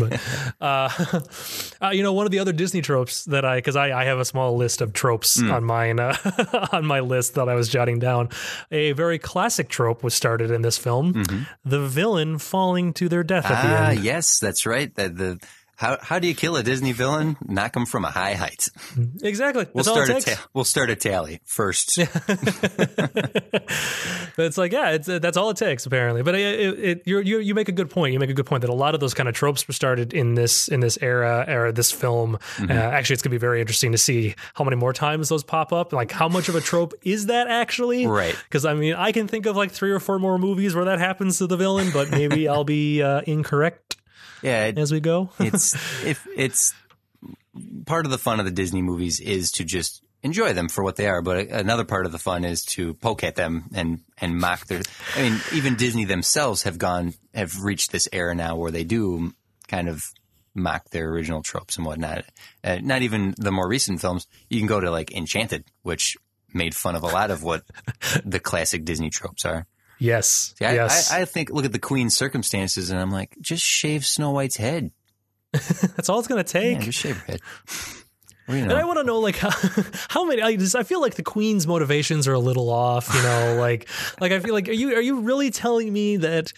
[0.60, 0.64] But
[1.80, 4.04] uh, uh, you know, one of the other Disney tropes that I, because I, I
[4.04, 5.50] have a small list of tropes Hmm.
[5.50, 6.14] on mine uh,
[6.72, 8.28] on my list that I was jotting down.
[8.70, 11.22] A very classic trope was started in this film:
[11.64, 13.82] the villain falling to their death at the Mm-hmm.
[13.84, 14.00] Ah, end.
[14.04, 14.92] yes, that's right.
[14.94, 15.38] The, the
[15.80, 17.38] how how do you kill a Disney villain?
[17.42, 18.68] Knock him from a high height.
[19.22, 19.64] Exactly.
[19.72, 20.38] We'll That's all it start a takes.
[20.38, 21.98] ta- we'll start a tally first.
[24.36, 26.22] But it's like, yeah, it's, uh, that's all it takes apparently.
[26.22, 28.12] But it, it, it, you you make a good point.
[28.12, 30.14] You make a good point that a lot of those kind of tropes were started
[30.14, 32.38] in this in this era or this film.
[32.56, 32.70] Mm-hmm.
[32.70, 35.72] Uh, actually, it's gonna be very interesting to see how many more times those pop
[35.72, 35.92] up.
[35.92, 38.06] Like, how much of a trope is that actually?
[38.06, 38.36] Right.
[38.44, 41.00] Because I mean, I can think of like three or four more movies where that
[41.00, 43.96] happens to the villain, but maybe I'll be uh, incorrect
[44.42, 45.30] Yeah, it, as we go.
[45.40, 45.74] it's
[46.04, 46.74] if it's
[47.86, 50.96] part of the fun of the Disney movies is to just enjoy them for what
[50.96, 54.36] they are, but another part of the fun is to poke at them and and
[54.36, 54.82] mock their.
[55.16, 59.32] I mean, even Disney themselves have gone have reached this era now where they do
[59.68, 60.04] kind of
[60.54, 62.24] mock their original tropes and whatnot.
[62.62, 64.26] Uh, not even the more recent films.
[64.48, 66.16] You can go to like Enchanted, which
[66.52, 67.62] made fun of a lot of what
[68.24, 69.66] the classic Disney tropes are.
[70.00, 70.54] Yes.
[70.58, 71.12] See, I, yes.
[71.12, 74.56] I, I think look at the Queen's circumstances, and I'm like, just shave Snow White's
[74.56, 74.90] head.
[75.52, 76.78] that's all it's gonna take.
[76.78, 77.40] Yeah, just shave her head.
[78.48, 78.70] You know.
[78.70, 79.50] And I want to know, like, how,
[80.08, 80.42] how many?
[80.42, 83.14] I, just, I feel like the queen's motivations are a little off.
[83.14, 83.88] You know, like,
[84.20, 86.52] like I feel like are you are you really telling me that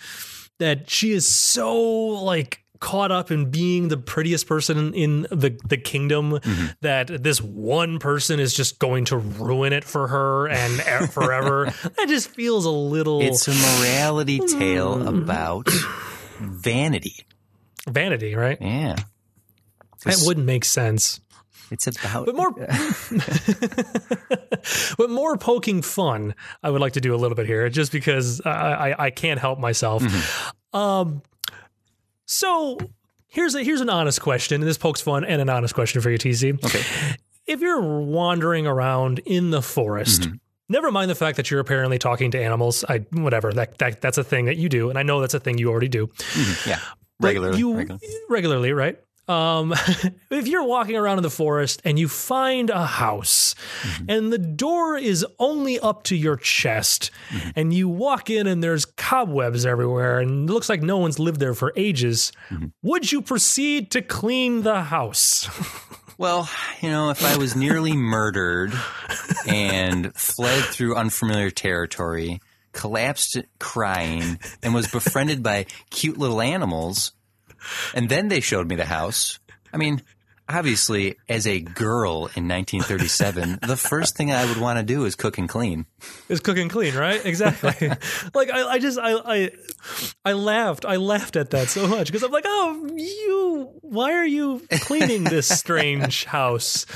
[0.59, 5.79] that she is so like caught up in being the prettiest person in the the
[5.79, 6.67] kingdom mm-hmm.
[6.83, 11.73] that this one person is just going to ruin it for her and forever?
[11.83, 14.59] that just feels a little It's a morality mm.
[14.59, 15.71] tale about
[16.41, 17.25] vanity.
[17.89, 18.59] vanity, right?
[18.61, 18.97] Yeah.
[20.05, 21.21] That wouldn't make sense.
[21.71, 22.51] It's about But more,
[24.99, 26.35] but more poking fun.
[26.63, 29.41] I would like to do a little bit here, just because I I, I can't
[29.41, 30.03] help myself.
[30.03, 30.77] Mm-hmm.
[30.77, 31.23] Um,
[32.27, 32.79] so
[33.29, 36.11] here's a here's an honest question, and this pokes fun and an honest question for
[36.11, 36.65] you, TC.
[36.65, 36.83] Okay.
[37.47, 40.23] If you're wandering around in the forest.
[40.23, 40.37] Mm-hmm.
[40.69, 42.83] Never mind the fact that you're apparently talking to animals.
[42.89, 45.41] I whatever that, that that's a thing that you do, and I know that's a
[45.41, 46.07] thing you already do.
[46.07, 46.71] Mm-hmm.
[46.71, 46.79] yeah.
[47.21, 47.59] Regularly.
[47.59, 48.09] you regularly.
[48.31, 48.99] regularly, right?
[49.29, 49.73] Um,
[50.31, 54.05] if you're walking around in the forest and you find a house Mm-hmm.
[54.11, 57.51] and the door is only up to your chest Mm-hmm.
[57.57, 61.41] and you walk in and there's cobwebs everywhere and it looks like no one's lived
[61.41, 62.67] there for ages, Mm-hmm.
[62.83, 65.49] would you proceed to clean the house?
[66.19, 66.49] Well,
[66.81, 68.73] you know, if I was nearly murdered
[69.49, 72.41] and fled through unfamiliar territory,
[72.73, 77.13] collapsed crying, and was befriended by cute little animals,
[77.95, 79.39] and then they showed me the house.
[79.73, 80.03] I mean,
[80.49, 85.15] obviously, as a girl in 1937, the first thing I would want to do is
[85.15, 85.87] cook and clean.
[86.29, 87.25] Is cook and clean, right?
[87.25, 87.89] Exactly.
[88.35, 89.51] like I, I just I, I
[90.25, 90.85] I laughed.
[90.85, 93.71] I laughed at that so much because I'm like, oh, you.
[93.83, 96.87] Why are you cleaning this strange house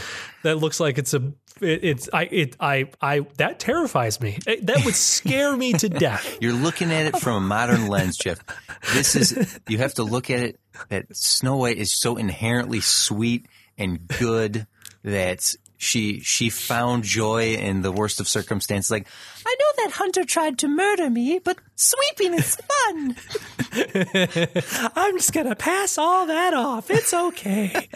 [0.46, 1.32] that looks like it's a.
[1.60, 4.38] It, it's I it I I that terrifies me.
[4.62, 6.38] That would scare me to death.
[6.40, 8.38] You're looking at it from a modern lens, Jeff.
[8.94, 13.46] This is you have to look at it that Snow White is so inherently sweet
[13.78, 14.66] and good
[15.02, 18.90] that she she found joy in the worst of circumstances.
[18.90, 19.08] Like
[19.48, 23.16] I know that hunter tried to murder me, but sweeping is fun.
[24.96, 26.90] I'm just gonna pass all that off.
[26.90, 27.88] It's okay.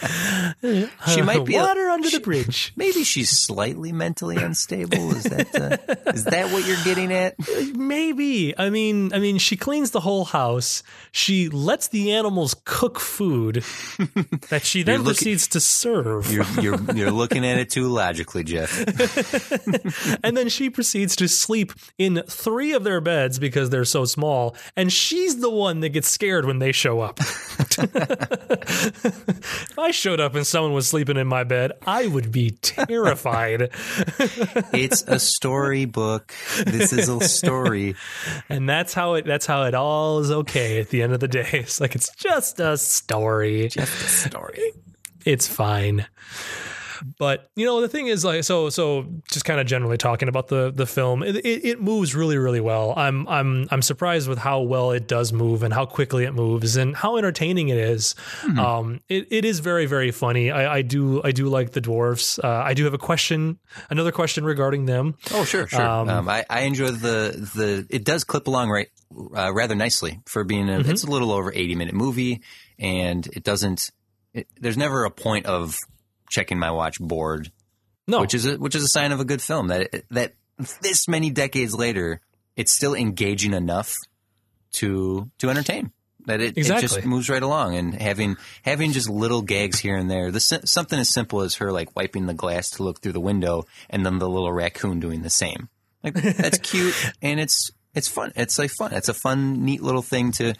[1.08, 2.72] She might be a- under she- the bridge.
[2.76, 5.10] Maybe she's slightly mentally unstable.
[5.16, 5.54] Is that
[6.06, 7.34] uh, is that what you're getting at?
[7.74, 8.56] Maybe.
[8.58, 10.82] I mean, I mean, she cleans the whole house.
[11.12, 13.64] She lets the animals cook food
[14.50, 16.30] that she then looking- proceeds to serve.
[16.32, 18.70] You're you're you're looking at it too logically, Jeff.
[20.22, 24.56] and then she proceeds to sleep in three of their beds because they're so small.
[24.76, 27.18] And she's the one that gets scared when they show up.
[27.20, 27.78] if
[29.78, 33.70] I showed up and someone was sleeping in my bed, I would be terrified.
[34.72, 36.32] It's a storybook.
[36.64, 37.94] This is a story.
[38.48, 41.28] and that's how it that's how it all is okay at the end of the
[41.28, 41.48] day.
[41.52, 43.68] It's like it's just a story.
[43.68, 44.72] Just a story.
[45.24, 46.06] it's fine.
[47.18, 50.48] But you know the thing is like so so just kind of generally talking about
[50.48, 54.38] the the film it, it, it moves really really well I'm I'm I'm surprised with
[54.38, 58.14] how well it does move and how quickly it moves and how entertaining it is.
[58.58, 62.38] um it, it is very very funny I, I do I do like the dwarfs
[62.38, 63.58] uh, I do have a question
[63.90, 65.80] another question regarding them Oh, sure, sure.
[65.80, 67.86] Um, Um, I, I enjoy the the.
[67.88, 68.88] It does clip along right,
[69.36, 70.68] uh, rather nicely for being.
[70.68, 70.90] A, Mm-hmm.
[70.90, 72.40] It's a little over eighty minute movie,
[72.78, 73.90] and it doesn't.
[74.34, 75.78] It, there's never a point of
[76.30, 77.52] checking my watch bored,
[78.06, 79.68] no which is a, which is a sign of a good film.
[79.68, 80.32] That that
[80.80, 82.22] this many decades later,
[82.56, 83.94] it's still engaging enough
[84.72, 85.92] to to entertain.
[86.26, 86.88] That it, it Exactly.
[86.88, 90.30] just moves right along, and having having just little gags here and there.
[90.30, 93.64] The, something as simple as her like wiping the glass to look through the window,
[93.88, 95.68] and then the little raccoon doing the same.
[96.04, 98.32] Like that's cute, and it's it's fun.
[98.36, 98.92] It's like fun.
[98.92, 100.54] It's a fun, neat little thing to.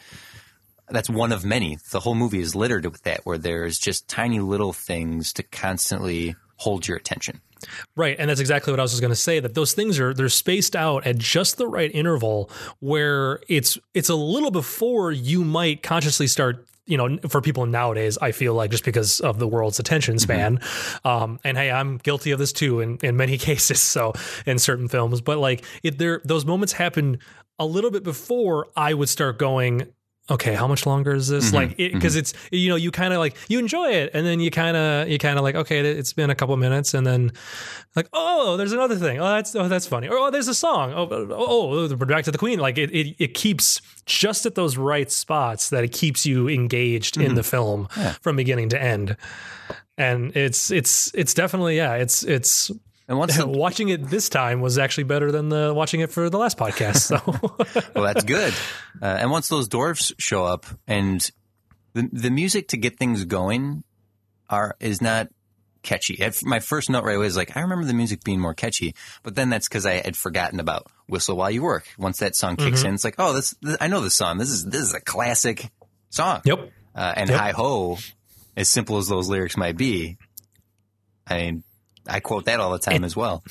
[0.91, 1.79] That's one of many.
[1.91, 6.37] The whole movie is littered with that, where there's just tiny little things to constantly
[6.57, 7.41] hold your attention.
[7.97, 9.41] Right, and that's exactly what I was just going to say.
[9.41, 14.09] That those things are they're spaced out at just the right interval where it's it's
[14.09, 16.67] a little before you might consciously start.
[16.87, 20.59] You know, for people nowadays, I feel like just because of the world's attention span,
[21.05, 23.81] um, and hey, I'm guilty of this too in, in many cases.
[23.81, 24.13] So
[24.45, 27.19] in certain films, but like it, there, those moments happen
[27.61, 29.93] a little bit before I would start going.
[30.31, 31.47] Okay, how much longer is this?
[31.47, 32.21] Mm-hmm, like, because mm-hmm.
[32.21, 35.09] it's you know you kind of like you enjoy it, and then you kind of
[35.09, 37.33] you kind of like okay, it's been a couple minutes, and then
[37.97, 39.19] like oh there's another thing.
[39.19, 40.09] Oh that's oh that's funny.
[40.09, 40.93] Or oh there's a song.
[40.93, 42.61] Oh oh, oh, oh back to the queen.
[42.61, 47.17] Like it, it it keeps just at those right spots that it keeps you engaged
[47.17, 47.35] in mm-hmm.
[47.35, 47.89] the film
[48.21, 49.17] from beginning to end.
[49.99, 52.71] And it's it's it's definitely yeah it's it's
[53.11, 56.31] And once the, watching it this time was actually better than the watching it for
[56.31, 57.21] the last podcast so
[57.95, 58.55] well, that's good.
[59.03, 61.29] Uh, and once those dwarfs show up, and
[61.93, 63.83] the the music to get things going
[64.49, 65.29] are is not
[65.83, 66.21] catchy.
[66.23, 68.95] At my first note right away is like, I remember the music being more catchy,
[69.25, 72.55] but then that's because I had forgotten about "Whistle While You Work." Once that song
[72.55, 74.39] kicks in, it's like, oh, this, this I know this song.
[74.39, 75.69] This is this is a classic
[76.11, 76.43] song.
[76.45, 77.41] yep Uh, and Yep.
[77.41, 77.99] "Hi Ho,"
[78.57, 80.17] as simple as those lyrics might be,
[81.27, 81.65] I mean,
[82.07, 83.43] I quote that all the time as well.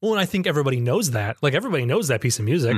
[0.00, 2.76] well and i think everybody knows that like everybody knows that piece of music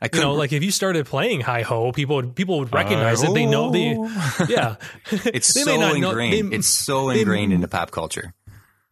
[0.00, 3.22] I you know like if you started playing hi ho people would people would recognize
[3.22, 4.76] it they know the yeah
[5.26, 6.52] It's They so not know- ingrained.
[6.52, 8.34] they- it's so they- ingrained into pop culture.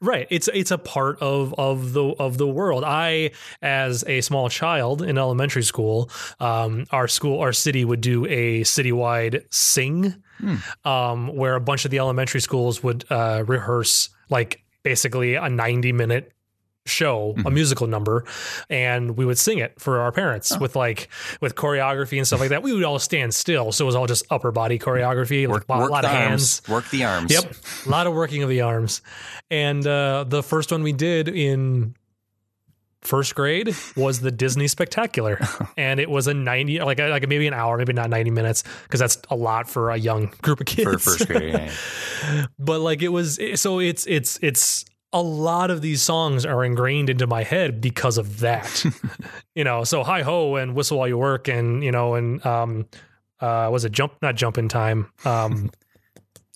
[0.03, 0.27] Right.
[0.31, 2.85] It's it's a part of of the of the world.
[2.85, 6.09] I, as a small child in elementary school,
[6.41, 10.15] um, our school, our city would do a citywide sing,
[10.87, 15.93] um, where a bunch of the elementary schools would uh, rehearse like basically a ninety
[15.93, 16.33] minute
[16.87, 18.25] show a musical number
[18.71, 21.09] and we would sing it for our parents with like
[21.41, 24.07] with choreography and stuff like that we would all stand still so it was all
[24.07, 26.11] just upper body choreography like a lot, work of arms.
[26.11, 27.33] hands Work the arms.
[27.33, 27.55] Yep.
[27.87, 29.03] A lot of working of the arms.
[29.51, 31.95] And uh, the first one we did in
[33.03, 35.41] first grade was the Disney Spectacular.
[35.77, 39.01] and it was a 90, like, like maybe an hour, maybe not 90 minutes, because
[39.01, 40.85] that's a lot for a young group of kids.
[40.85, 41.55] For first grade.
[41.55, 42.47] yeah.
[42.59, 47.11] but like it was, so it's, it's, it's, a lot of these songs are ingrained
[47.11, 48.85] into my head because of that,
[49.55, 49.83] you know.
[49.85, 52.87] So hi ho and whistle while you work, and you know, and um,
[53.41, 54.15] uh, was it jump?
[54.23, 55.11] Not jump in time.
[55.25, 55.71] Um,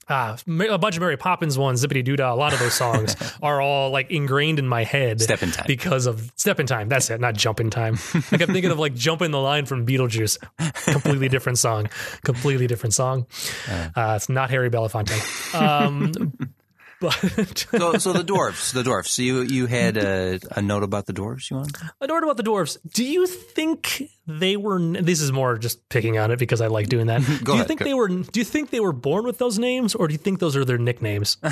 [0.09, 0.37] Ah,
[0.71, 2.33] a bunch of Mary Poppins ones, Zippity Doo Dah.
[2.33, 5.21] A lot of those songs are all like ingrained in my head.
[5.21, 5.65] Step in time.
[5.67, 6.89] because of Step in Time.
[6.89, 7.95] That's it, not Jump in Time.
[8.15, 10.39] like I kept thinking of like Jump in the Line from Beetlejuice.
[10.93, 11.89] Completely different song.
[12.25, 13.27] Completely different song.
[13.97, 15.15] Uh, it's not Harry Belafonte.
[15.55, 16.13] Um,
[17.01, 17.13] but
[17.71, 19.13] so, so the dwarfs, the dwarfs.
[19.13, 21.51] So you you had a, a note about the dwarfs.
[21.51, 21.77] You want?
[22.01, 22.79] a note about the dwarves.
[22.93, 24.79] Do you think they were?
[24.81, 27.23] This is more just picking on it because I like doing that.
[27.27, 27.85] do you ahead, think go.
[27.85, 28.09] they were?
[28.09, 30.65] Do you think they were born with those names, or do you think those are
[30.65, 31.37] their nicknames?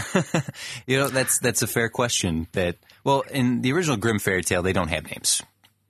[0.86, 2.46] You know, that's that's a fair question.
[2.52, 5.42] That well, in the original Grimm fairy tale, they don't have names.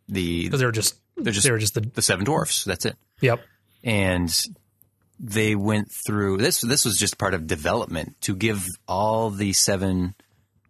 [0.09, 2.64] The Because they were just They're just- they were just the the seven dwarfs.
[2.64, 2.96] That's it.
[3.20, 3.40] yep.
[3.84, 4.28] and
[5.23, 10.14] they went through this this was just part of development to give all the seven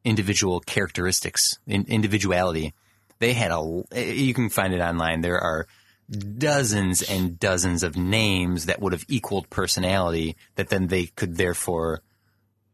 [0.04, 2.74] individual characteristics in, individuality.
[3.18, 5.22] They had a you can find it online.
[5.22, 5.66] There are
[6.10, 12.02] dozens and dozens of names that would have equaled personality that then they could therefore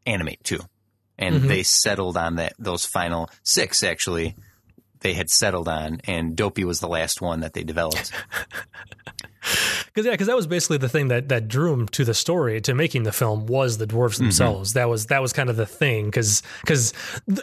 [0.05, 0.59] animate to.
[1.17, 1.49] And mm-hmm.
[1.49, 4.35] they settled on that those final six actually
[5.01, 8.11] they had settled on and dopey was the last one that they developed
[9.89, 12.61] Because yeah, because that was basically the thing that that drew him to the story
[12.61, 14.25] to making the film was the dwarves Mm-hmm.
[14.25, 14.75] themselves.
[14.75, 16.93] That was that was kind of the thing because because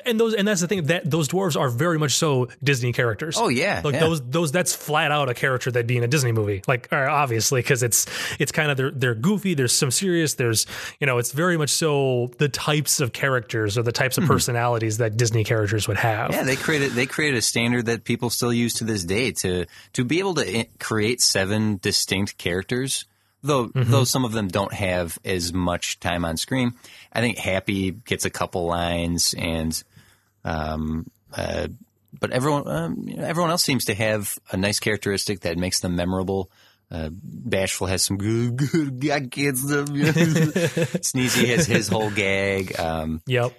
[0.05, 3.35] and those and that's the thing that those dwarves are very much so Disney characters.
[3.37, 3.99] Oh, yeah, like yeah.
[4.01, 6.61] those those that's flat out a character that'd be in a Disney movie.
[6.67, 8.05] Like uh, obviously because it's
[8.39, 9.53] it's kind of they're they're goofy.
[9.53, 10.35] There's some serious.
[10.35, 10.65] There's
[11.01, 14.97] you know it's very much so the types of characters or the types of personalities
[14.99, 16.29] that Disney characters would have.
[16.31, 16.39] Mm-hmm.
[16.39, 19.65] Yeah, they created they created a standard that people still use to this day to
[19.93, 23.05] to be able to create seven distinct characters.
[23.41, 26.73] Though though some of them don't have as much time on screen,
[27.13, 29.83] I think Happy gets a couple lines, and
[30.43, 31.67] um, uh,
[32.19, 35.79] but everyone um, you know, everyone else seems to have a nice characteristic that makes
[35.79, 36.49] them memorable.
[36.89, 39.55] Uh, Bashful has some good, good I can't.
[39.57, 42.79] Sneezy has his whole gag.
[42.79, 43.53] Um, Yep.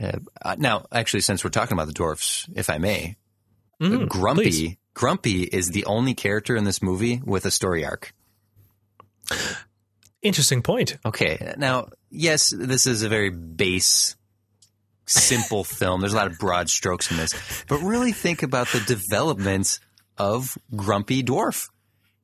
[0.00, 3.16] uh, now, actually, since we're talking about the dwarfs, if I may,
[3.80, 4.76] Mhm, Grumpy, please.
[4.94, 8.12] Grumpy is the only character in this movie with a story arc.
[10.22, 10.96] Interesting point.
[11.06, 14.16] Okay, now, yes, this is a very base,
[15.06, 16.00] simple film.
[16.00, 17.34] There's a lot of broad strokes in this,
[17.68, 19.78] but really think about the development
[20.16, 21.68] of Grumpy Dwarf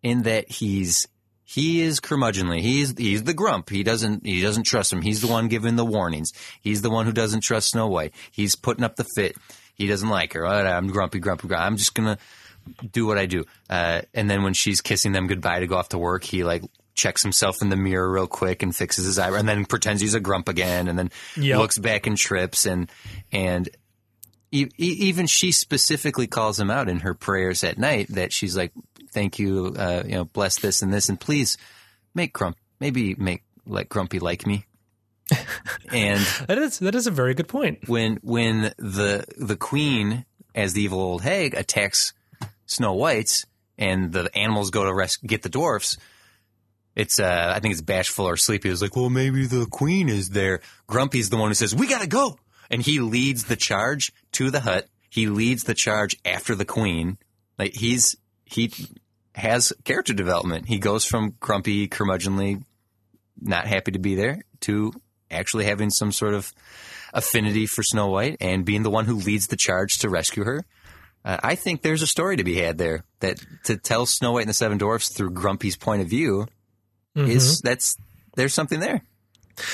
[0.03, 1.07] in that he's
[1.45, 2.61] he is curmudgeonly.
[2.61, 3.71] He's he's the grump.
[3.71, 5.03] He doesn't he doesn't trust him.
[5.03, 6.33] He's the one giving the warnings.
[6.61, 8.13] He's the one who doesn't trust Snow White.
[8.33, 9.37] He's putting up the fit.
[9.75, 10.47] He doesn't like her.
[10.47, 11.65] "Oh, I'm grumpy, grumpy, grumpy.
[11.65, 12.19] I'm just gonna
[12.93, 13.45] do what I do.
[13.69, 16.63] Uh, and then when she's kissing them goodbye to go off to work, he like
[16.95, 20.15] checks himself in the mirror real quick and fixes his eyebrow, and then pretends he's
[20.15, 21.59] a grump again, and then Yep.
[21.59, 22.91] looks back and trips, and
[23.33, 23.69] and
[24.53, 28.57] e- e- even she specifically calls him out in her prayers at night that she's
[28.57, 28.73] like,
[29.11, 31.59] "Thank you, uh, you know, bless this and this, and please
[32.15, 34.65] make Grump, maybe make like Grumpy like me."
[35.93, 37.89] And That is that is a very good point.
[37.89, 42.13] when when the the queen as the evil old hag attacks
[42.67, 43.47] Snow White's
[43.79, 45.97] and the animals go to res- get the dwarfs.
[46.95, 48.69] It's uh, I think it's bashful or sleepy.
[48.71, 50.61] It's like, well, maybe the queen is there.
[50.87, 52.39] Grumpy's the one who says, "We gotta go,"
[52.71, 54.87] and he leads the charge to the hut.
[55.11, 57.19] He leads the charge after the queen.
[57.59, 58.15] Like he's
[58.45, 58.73] he
[59.35, 60.69] has character development.
[60.69, 62.63] He goes from grumpy, curmudgeonly,
[63.41, 64.93] not happy to be there to
[65.35, 66.53] actually having some sort of
[67.13, 70.65] affinity for Snow White and being the one who leads the charge to rescue her.
[71.25, 74.43] Uh, I think there's a story to be had there that to tell Snow White
[74.43, 76.47] and the Seven Dwarfs through Grumpy's point of view
[77.29, 77.97] is that's
[78.37, 79.03] there's something there.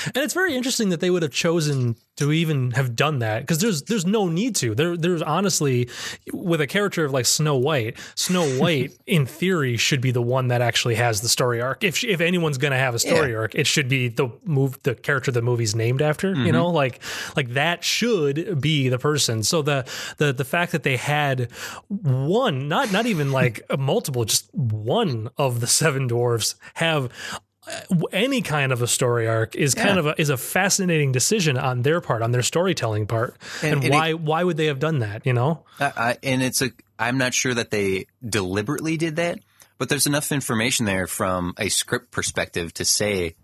[0.05, 3.59] And it's very interesting that they would have chosen to even have done that because
[3.59, 4.75] there's there's no need to.
[4.75, 5.89] There there's honestly
[6.33, 10.49] with a character of like Snow White, Snow White in theory should be the one
[10.49, 11.83] that actually has the story arc.
[11.83, 13.37] If if anyone's going to have a story Yeah.
[13.37, 16.51] arc, it should be the move the character the movie's named after, you mm-hmm.
[16.51, 16.67] know?
[16.67, 17.01] Like
[17.35, 19.43] like that should be the person.
[19.43, 19.85] So the
[20.17, 21.51] the the fact that they had
[21.87, 27.09] one, not not even like multiple, just one of the seven dwarves have
[28.11, 29.99] any kind of a story arc is kind Yeah.
[29.99, 33.83] of a, is a fascinating decision on their part, on their storytelling part, and, And-
[33.85, 35.25] and why why would they have done that?
[35.25, 39.39] You know, I, and it's a I'm not sure that they deliberately did that,
[39.77, 43.35] but there's enough information there from a script perspective to say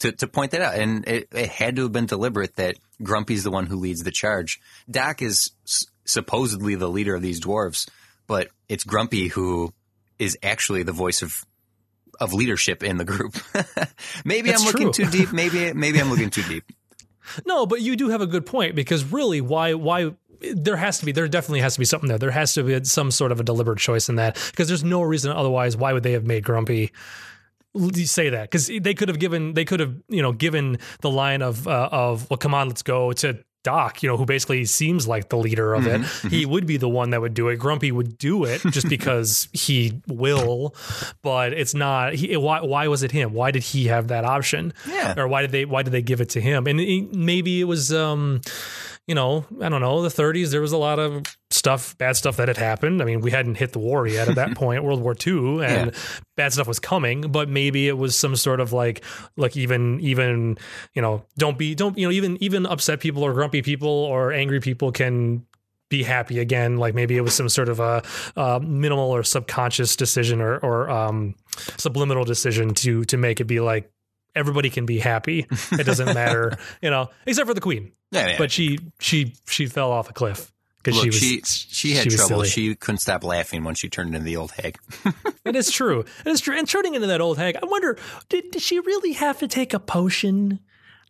[0.00, 3.44] to to point that out, and it, it had to have been deliberate that Grumpy's
[3.44, 4.60] the one who leads the charge.
[4.90, 7.88] Doc is s- supposedly the leader of these dwarves,
[8.26, 9.72] but it's Grumpy who
[10.18, 11.44] is actually the voice of
[12.20, 13.36] of leadership in the group.
[14.24, 15.04] maybe That's I'm looking true.
[15.04, 15.32] too deep.
[15.32, 16.64] Maybe maybe I'm looking too deep.
[17.46, 20.12] no, but you do have a good point because really, why why
[20.52, 22.18] there has to be there definitely has to be something there.
[22.18, 25.02] There has to be some sort of a deliberate choice in that because there's no
[25.02, 25.76] reason otherwise.
[25.76, 26.92] Why would they have made Grumpy?
[27.92, 31.42] say that because they could have given they could have you know given the line
[31.42, 35.08] of uh, of well come on let's go to Doc you know who basically seems
[35.08, 37.56] like the leader of it he would be the one that would do it.
[37.56, 40.74] Grumpy would do it just because he will
[41.22, 43.32] but it's not he, why why was it him?
[43.32, 44.72] Why did he have that option?
[44.86, 45.18] Yeah.
[45.18, 46.66] or why did they why did they give it to him?
[46.66, 48.40] And it, maybe it was um
[49.06, 52.38] you know, I don't know, the 30s, there was a lot of stuff, bad stuff
[52.38, 53.02] that had happened.
[53.02, 55.92] I mean, we hadn't hit the war yet at that point, World War II, and
[55.92, 55.98] Yeah.
[56.36, 59.04] bad stuff was coming, but maybe it was some sort of like,
[59.36, 60.56] like even, even,
[60.94, 64.32] you know, don't be, don't, you know, even, even upset people or grumpy people or
[64.32, 65.44] angry people can
[65.90, 66.78] be happy again.
[66.78, 68.02] Like maybe it was some sort of a,
[68.36, 71.34] uh minimal or subconscious decision or, or, um,
[71.76, 73.90] subliminal decision to, to make it be like,
[74.34, 75.46] everybody can be happy.
[75.72, 78.38] It doesn't matter, you know, except for the queen Yeah, yeah.
[78.38, 82.16] but she she she fell off a cliff because she was she she had was
[82.16, 82.44] trouble.
[82.44, 84.78] She couldn't stop laughing when she turned into the old hag.
[85.44, 86.00] it is true.
[86.24, 86.56] It is true.
[86.56, 89.74] And turning into that old hag, I wonder did, did she really have to take
[89.74, 90.60] a potion?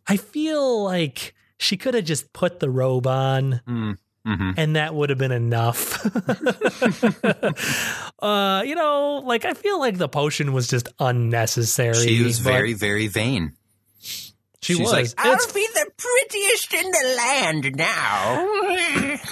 [0.07, 3.61] I feel like she could have just put the robe on.
[3.65, 3.91] Hmm.
[4.25, 4.51] Mm-hmm.
[4.57, 6.03] And that would have been enough.
[8.21, 11.95] uh, you know, like I feel like the potion was just unnecessary.
[12.07, 13.53] She was very, very vain.
[13.99, 14.91] she She's was.
[14.91, 18.47] like, I'll be the prettiest in the land now.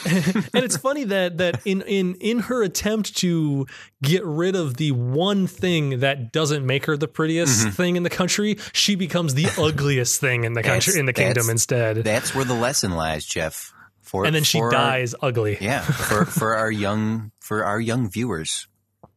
[0.53, 3.65] and it's funny that that in in in her attempt to
[4.03, 8.09] get rid of the one thing that doesn't make her the prettiest thing in the
[8.11, 11.97] country, she becomes the ugliest thing in the country in the kingdom that's- instead.
[11.97, 13.72] That's where the lesson lies, Jeff.
[14.13, 15.57] For and then she our- dies ugly.
[15.61, 18.67] yeah, for for our young for our young viewers,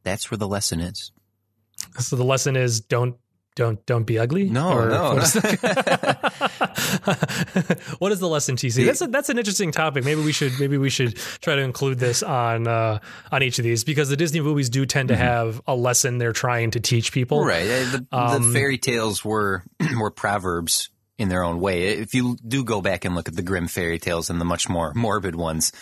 [0.04, 1.12] that's where the lesson is.
[1.98, 3.16] So the lesson is don't
[3.56, 4.48] don't don't be ugly.
[4.48, 5.14] No, Or no.
[5.14, 5.34] What is,
[7.98, 8.86] what is the lesson, TC?
[8.86, 10.04] That's a, that's an interesting topic.
[10.04, 12.98] Maybe we should maybe we should try to include this on uh,
[13.30, 16.32] on each of these because the Disney movies do tend to have a lesson they're
[16.32, 17.40] trying to teach people.
[17.40, 17.48] Mm-hmm.
[17.48, 17.68] Right.
[17.68, 19.62] uh, The, Um, the fairy tales were
[19.98, 21.88] were proverbs in their own way.
[21.88, 24.68] If you do go back and look at the Grimm fairy tales and the much
[24.68, 25.72] more morbid ones,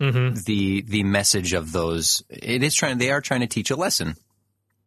[0.00, 0.34] Mm-hmm.
[0.46, 4.16] the the message of those it is trying they are trying to teach a lesson.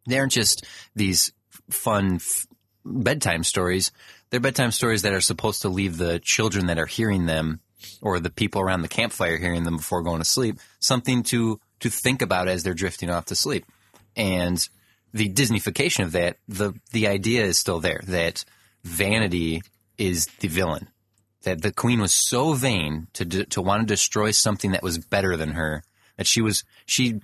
[0.06, 1.32] They aren't just these
[1.70, 2.46] fun f-
[2.84, 3.92] bedtime stories.
[4.28, 7.60] They're bedtime stories that are supposed to leave the children that are hearing them
[8.02, 11.88] or the people around the campfire hearing them before going to sleep something to to
[11.88, 13.64] think about as they're drifting off to sleep.
[14.16, 14.68] And
[15.14, 18.44] the Disneyfication of that, the the idea is still there that
[18.84, 19.62] vanity
[19.98, 20.88] is the villain.
[21.42, 24.98] That the queen was so vain to d- to want to destroy something that was
[24.98, 25.84] better than her
[26.16, 27.20] that she was she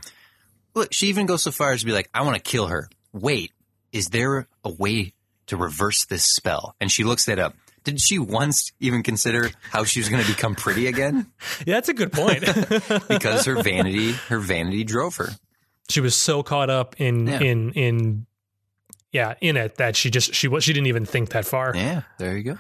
[0.75, 2.89] look she even goes so far as to be like I want to kill her.
[3.13, 3.51] Wait,
[3.91, 5.13] is there a way
[5.47, 6.77] to reverse this spell?
[6.81, 7.55] And she looks that up.
[7.85, 11.27] Did she once even consider how she was going to become pretty again?
[11.67, 12.45] Yeah, that's a good point.
[13.09, 15.31] Because her vanity, her vanity drove her.
[15.91, 17.41] she was so caught up in Yeah.
[17.41, 18.27] in in
[19.13, 21.73] yeah in it that she just she was she didn't even think that far.
[21.77, 22.59] Yeah, there you go.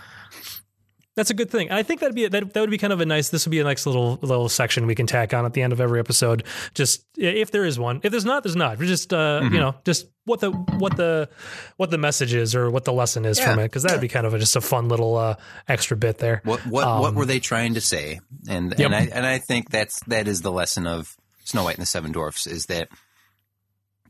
[1.14, 1.70] That's a good thing.
[1.70, 3.28] I think that'd be that that would be kind of a nice.
[3.28, 5.74] This would be a nice little little section we can tack on at the end
[5.74, 6.42] of every episode.
[6.72, 8.00] Just if there is one.
[8.02, 8.78] If there's not, there's not.
[8.78, 9.54] We're just uh Mm-hmm.
[9.54, 11.28] you know just what the what the
[11.76, 14.24] what the message is or what the lesson is from it because that'd be kind
[14.24, 15.34] of a, just a fun little uh
[15.68, 16.40] extra bit there.
[16.44, 18.20] What what what were they trying to say?
[18.48, 18.86] And Um, Yep.
[18.86, 21.86] and I and I think that's that is the lesson of Snow White and the
[21.86, 22.88] Seven Dwarfs is that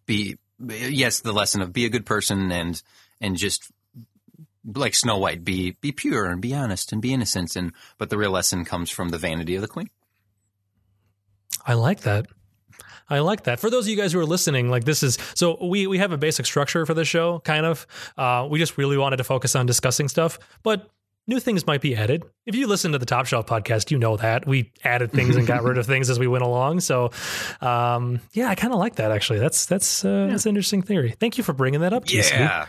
[0.07, 0.37] be
[0.69, 2.83] yes the lesson of be a good person and
[3.21, 3.71] and just
[4.65, 8.19] like Snow White be be pure and be honest and be innocent and but the
[8.19, 9.91] real lesson comes from the vanity of the queen.
[11.67, 12.27] I like that.
[13.09, 13.61] I like that.
[13.61, 16.13] For those of you guys who are listening, like this is so we we have
[16.13, 17.87] a basic structure for the show, kind of.
[18.17, 20.89] Uh, we just really wanted to focus on discussing stuff, but
[21.27, 22.25] new things might be added.
[22.47, 25.47] If you listen to the Top Shelf podcast, you know that we added things and
[25.47, 26.81] got rid of things as we went along.
[26.81, 27.11] So,
[27.61, 29.39] um, yeah, I kind of like that actually.
[29.39, 31.15] That's that's uh, that's an interesting theory.
[31.19, 32.31] Thank you for bringing that up, TC.
[32.31, 32.67] Yeah.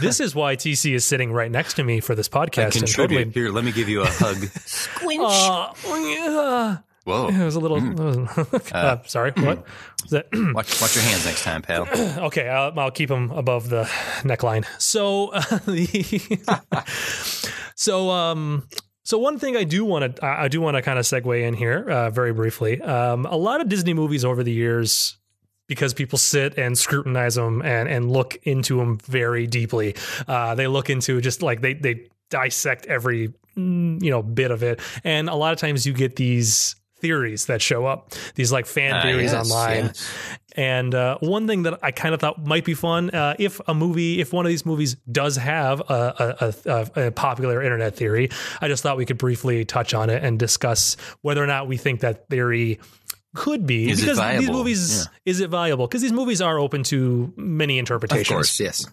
[0.00, 2.62] this is why TC is sitting right next to me for this I podcast.
[2.64, 3.18] and contribute.
[3.18, 4.36] totally, Here, let me give you a hug.
[5.20, 6.78] uh, yeah.
[7.08, 7.28] Whoa.
[7.32, 7.78] it was a little.
[8.72, 9.64] uh, sorry, what?
[10.04, 11.88] Is that Watch watch your hands next time, pal.
[12.28, 13.84] Okay, I'll, I'll keep them above the
[14.22, 14.66] neckline.
[14.78, 16.84] So, uh, the,
[17.74, 18.68] so, um,
[19.04, 21.42] so one thing I do want to, I I do want to kind of segue
[21.42, 22.82] in here, uh, very briefly.
[22.82, 25.16] Um, a lot of Disney movies over the years,
[25.66, 29.96] because people sit and scrutinize them and and look into them very deeply.
[30.26, 34.62] Uh, they look into just like they they dissect every mm, you know bit of
[34.62, 38.66] it, and a lot of times you get these theories that show up, these like
[38.66, 39.84] fan Ah, theories yes, online.
[39.86, 40.10] yes.
[40.56, 43.74] And uh, one thing that I kind of thought might be fun, uh, if a
[43.74, 48.30] movie, if one of these movies does have a, a, a, a popular internet theory,
[48.60, 51.76] I just thought we could briefly touch on it and discuss whether or not we
[51.76, 52.80] think that theory
[53.36, 56.82] could be Is it because these movies is it viable because these movies are open
[56.84, 58.28] to many Of interpretations.
[58.28, 58.86] course, yes.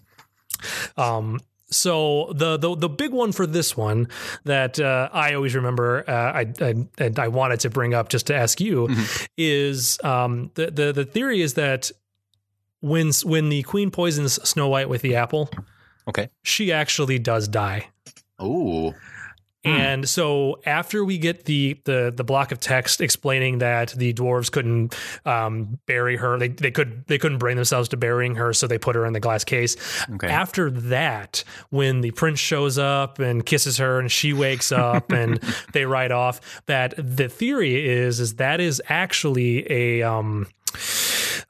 [0.96, 1.40] Um,
[1.70, 4.08] so the, the the big one for this one
[4.44, 8.26] that uh, I always remember, uh, I, I and I wanted to bring up just
[8.28, 8.88] to ask you
[9.36, 11.90] is um, the the the theory is that
[12.80, 15.50] when when the queen poisons Snow White with the apple,
[16.08, 16.28] Okay.
[16.44, 17.88] she actually does die.
[18.40, 18.94] Ooh.
[19.66, 24.50] And so after we get the the the block of text explaining that the dwarves
[24.50, 24.94] couldn't
[25.24, 28.78] um, bury her, they they could they couldn't bring themselves to burying her, so they
[28.78, 29.76] put her in the glass case.
[30.10, 30.28] Okay.
[30.28, 35.40] After that, when the prince shows up and kisses her, and she wakes up, and
[35.72, 40.46] they ride off, that the theory is is that is actually a um.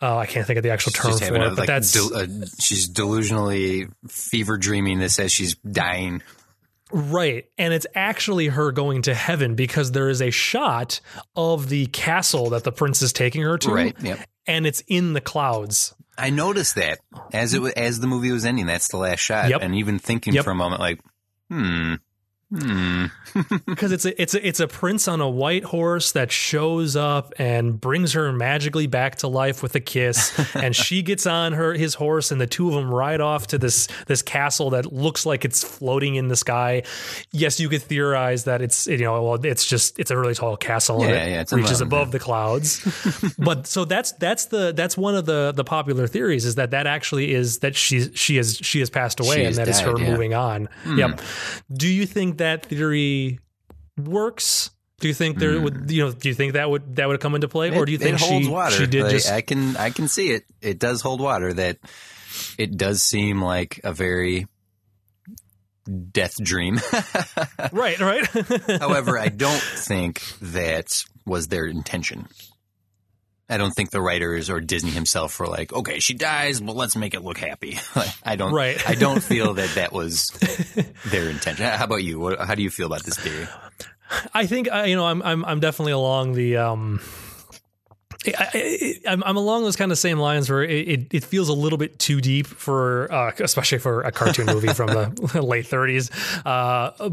[0.03, 2.27] Oh, I can't think of the actual term for it, but like, that's del- uh,
[2.61, 6.23] she's delusionally fever dreaming this as she's dying.
[6.97, 7.45] Right.
[7.59, 11.01] And it's actually her going to heaven because there is a shot
[11.37, 13.71] of the castle that the prince is taking her to.
[13.71, 13.95] Right.
[14.01, 14.19] Yep.
[14.47, 15.95] And it's in the clouds.
[16.17, 16.99] I noticed that
[17.35, 18.65] as it as the movie was ending.
[18.65, 19.51] That's the last shot.
[19.51, 19.61] Yep.
[19.61, 20.45] And even thinking Yep.
[20.45, 20.99] for a moment, like,
[21.51, 21.97] hmm.
[23.67, 27.35] Because it's a it's a it's a prince on a white horse that shows up
[27.39, 30.33] and brings her magically back to life with a kiss.
[30.55, 33.59] and she gets on her his horse and the two of them ride off to
[33.59, 36.83] this this castle that looks like it's floating in the sky.
[37.33, 40.57] Yes, you could theorize that it's you know, well it's just it's a really tall
[40.57, 42.81] castle and Yeah, it yeah, it's reaches above, the clouds.
[43.39, 46.87] but so that's that's the that's one of the the popular theories is that that
[46.87, 49.93] actually is that she she has she has passed away She and that is her.
[49.93, 50.05] Hmm.
[50.05, 50.69] moving on.
[50.87, 51.21] Yep.
[51.73, 53.41] Do you think that theory
[53.97, 54.71] works?
[55.01, 55.91] Do you think there would hmm.
[55.91, 57.99] you know do you think that would that would come into play or do you
[57.99, 58.75] think it holds she water?
[58.75, 60.45] she did Like, just I can I can see it.
[60.63, 61.53] It does hold water.
[61.53, 61.79] That
[62.59, 64.47] it does seem like a very
[66.13, 66.81] death dream.
[67.73, 68.27] right right
[68.81, 72.29] However, I don't think that was their intention.
[73.49, 76.97] I don't think the writers or Disney himself were like, okay, she dies, but let's
[76.97, 77.79] make it look happy.
[77.97, 78.77] Like, I don't, Right.
[78.89, 80.27] I don't feel that that was
[81.07, 81.65] their intention.
[81.65, 82.19] How about you?
[82.19, 83.47] What, how do you feel about this theory?
[84.35, 87.01] I think uh, you know I'm I'm I'm definitely along the um
[88.39, 91.79] I, I'm along those kind of same lines where it, it, it feels a little
[91.79, 96.11] bit too deep for, uh, especially for a cartoon movie from the late 30s,
[96.45, 97.11] uh,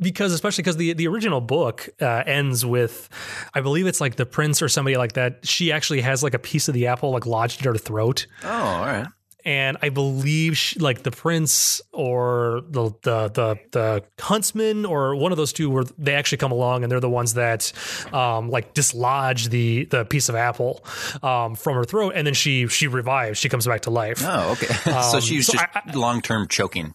[0.00, 3.08] because especially because the the original book uh, ends with,
[3.54, 5.46] I believe it's like the prince or somebody like that.
[5.46, 8.48] She actually has like a piece of the apple like lodged in her throat, Oh,
[8.48, 9.06] all right.
[9.48, 15.32] And I believe she, like the prince or the, the the the huntsman or one
[15.32, 17.72] of those two where they actually come along and they're the ones that
[18.12, 20.84] um like dislodge the the piece of apple
[21.22, 22.12] um from her throat.
[22.14, 23.38] And then she she revives.
[23.38, 24.22] She comes back to life.
[24.22, 24.66] Oh, okay.
[25.10, 26.94] so she was so just long term choking.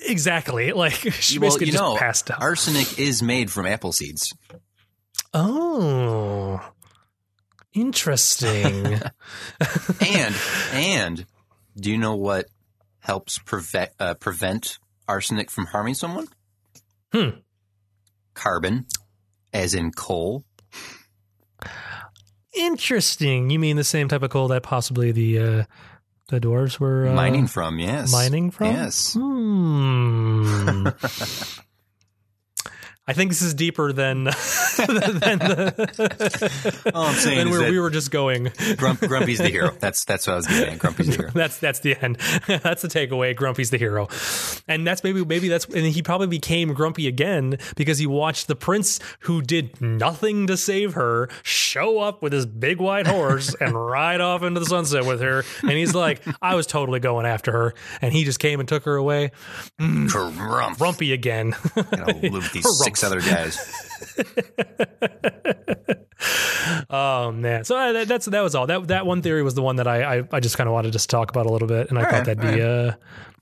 [0.00, 0.72] exactly.
[0.78, 2.40] Like she well, basically you just know, passed out.
[2.40, 4.32] arsenic is made from apple seeds.
[5.34, 6.60] oh.
[7.74, 9.00] Interesting.
[10.00, 10.34] And
[10.72, 11.26] and
[11.78, 12.46] do you know what
[13.00, 16.26] helps prevent uh, prevent arsenic from harming someone?
[17.12, 17.40] Hmm.
[18.34, 18.86] Carbon,
[19.52, 20.44] as in coal.
[22.54, 25.64] interesting you mean the same type of coal that possibly the uh
[26.28, 28.12] the dwarves were uh, mining from, yes.
[28.12, 28.74] mining from?
[28.74, 29.14] Yes.
[29.18, 30.88] Hmm.
[33.08, 34.34] I think this is deeper than than
[35.38, 38.52] the, All I'm saying than is where we were just going.
[38.76, 39.70] Grump, Grumpy's the hero.
[39.80, 40.78] That's that's what I was getting at.
[40.78, 41.30] Grumpy's the hero.
[41.32, 42.16] That's that's the end.
[42.46, 43.34] that's the takeaway.
[43.34, 44.08] Grumpy's the hero,
[44.68, 48.54] and that's maybe maybe that's and he probably became grumpy again because he watched the
[48.54, 53.72] prince who did nothing to save her show up with his big white horse and
[53.86, 57.52] ride off into the sunset with her, and he's like, I was totally going after
[57.52, 59.30] her, and he just came and took her away.
[59.80, 60.10] Mm.
[60.10, 60.76] Grump.
[60.76, 61.54] Grumpy again.
[61.74, 63.58] Gotta live these six other guys.
[66.90, 68.66] Oh man, so uh, that, that's that was all.
[68.66, 70.88] That that one theory was the one that I I, I just kind of wanted
[70.88, 72.92] to just talk about a little bit, and I All thought right, that'd be uh,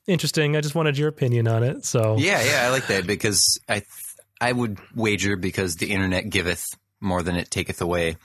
[0.07, 0.57] interesting.
[0.57, 1.85] I just wanted your opinion on it.
[1.85, 3.83] So Yeah, yeah, I like that because I
[4.41, 6.67] I would wager because the internet giveth
[7.01, 8.17] more than it taketh away.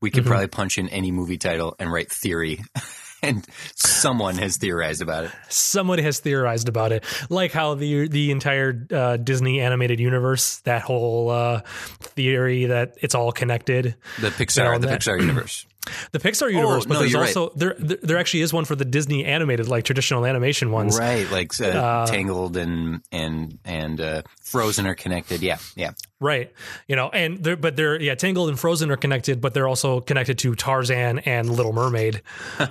[0.00, 2.62] We could probably punch in any movie title and write theory,
[3.22, 5.30] and someone has theorized about it.
[5.48, 10.82] somebody has theorized about it, like how the the entire uh, Disney animated universe, that
[10.82, 11.60] whole uh,
[12.00, 13.94] theory that it's all connected.
[14.20, 15.66] The Pixar, Yeah, the that- Pixar universe.
[16.12, 17.36] The Pixar universe, but no, there's you're right.
[17.36, 20.98] also there, there there actually is one for the Disney animated, like traditional animation ones.
[20.98, 25.42] Right, like uh, Tangled and and and uh, Frozen are connected.
[25.42, 25.92] Yeah, yeah.
[26.18, 26.50] Right.
[26.88, 30.00] You know, and they're, but they're, yeah, Tangled and Frozen are connected, but they're also
[30.00, 32.22] connected to Tarzan and Little Mermaid
[32.58, 32.68] Oh,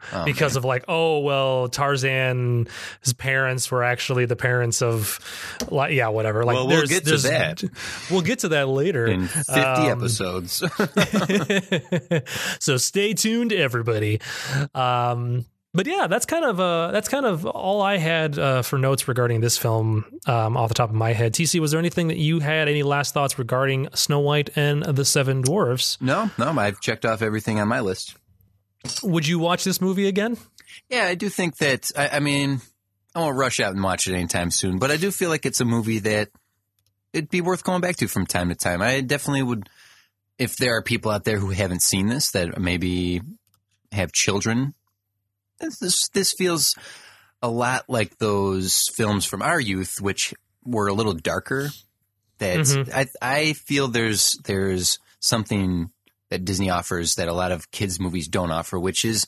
[0.24, 2.66] because of like, oh, well, Tarzan,
[3.02, 5.20] his parents were actually the parents of,
[5.70, 6.44] like, yeah, whatever.
[6.46, 7.62] Like, Well, we'll get to that.
[8.10, 9.06] We'll get to that later.
[9.06, 10.62] In fifty Um, episodes.
[12.60, 14.20] So stay tuned, everybody.
[14.74, 15.44] Um,
[15.74, 19.06] but yeah, that's kind of uh, that's kind of all I had uh, for notes
[19.06, 21.34] regarding this film um, off the top of my head.
[21.34, 22.68] TC, was there anything that you had?
[22.68, 25.98] Any last thoughts regarding Snow White and the Seven Dwarfs?
[26.00, 28.16] no, no, I've checked off everything on my list.
[29.02, 30.38] Would you watch this movie again?
[30.88, 31.90] Yeah, I do think that.
[31.96, 32.60] I, I mean,
[33.14, 35.60] I won't rush out and watch it anytime soon, but I do feel like it's
[35.60, 36.30] a movie that
[37.12, 38.80] it'd be worth going back to from time to time.
[38.80, 39.68] I definitely would.
[40.38, 43.20] If there are people out there who haven't seen this that maybe
[43.92, 44.74] have children,
[45.58, 46.74] this this feels
[47.42, 50.32] a lot like those films from our youth, which
[50.64, 51.70] were a little darker.
[52.38, 52.92] That Mhm.
[52.94, 55.90] I I feel there's there's something
[56.30, 59.26] that Disney offers that a lot of kids movies don't offer, which is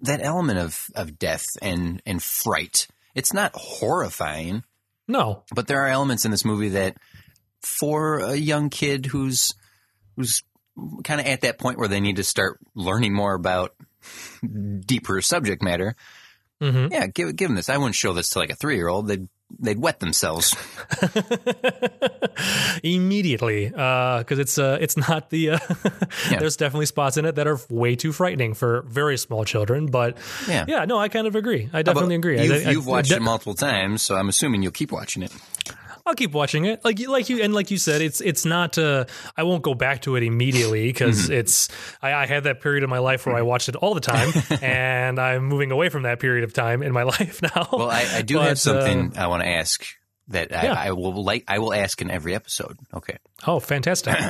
[0.00, 2.88] that element of of death and and fright.
[3.14, 4.64] It's not horrifying,
[5.08, 5.44] No.
[5.54, 6.96] but there are elements in this movie that
[7.62, 9.48] for a young kid who's
[10.16, 10.42] who's
[11.04, 13.74] kind of at that point where they need to start learning more about
[14.86, 15.94] deeper subject matter.
[16.60, 17.68] hmm Yeah, give give them this.
[17.68, 19.08] I wouldn't show this to like a three year old.
[19.08, 20.54] They'd they'd wet themselves.
[22.82, 25.50] Immediately, because it's uh, it's not the.
[25.50, 25.58] Uh,
[26.30, 26.38] Yeah.
[26.38, 30.16] There's definitely spots in it that are way too frightening for very small children, but
[30.48, 30.64] Yeah.
[30.68, 31.68] yeah, no, I kind of agree.
[31.72, 32.40] I definitely agree.
[32.42, 35.22] You've, I- you've I- watched de- it multiple times, so I'm assuming you'll keep watching
[35.22, 35.32] it.
[36.06, 36.84] I'll keep watching it.
[36.84, 38.78] Like you, like you, and like you said, it's it's not.
[38.78, 39.04] Uh,
[39.36, 41.32] I won't go back to it immediately because Mm-hmm.
[41.32, 41.68] it's.
[42.02, 44.32] I, I had that period of my life where I watched it all the time,
[44.62, 47.68] and I'm moving away from that period of time in my life now.
[47.72, 49.84] Well, I, I do But, have something I want to ask
[50.28, 50.72] that Yeah.
[50.74, 51.44] I, I will like.
[51.48, 52.76] I will ask in every episode.
[52.94, 53.18] Okay.
[53.46, 54.16] Uh, oh, fantastic!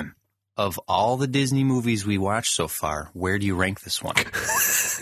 [0.56, 4.16] Of all the Disney movies we watched so far, where do you rank this one?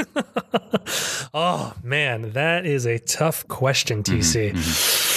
[1.34, 5.07] oh man, that is a tough question, Mm-hmm, TC.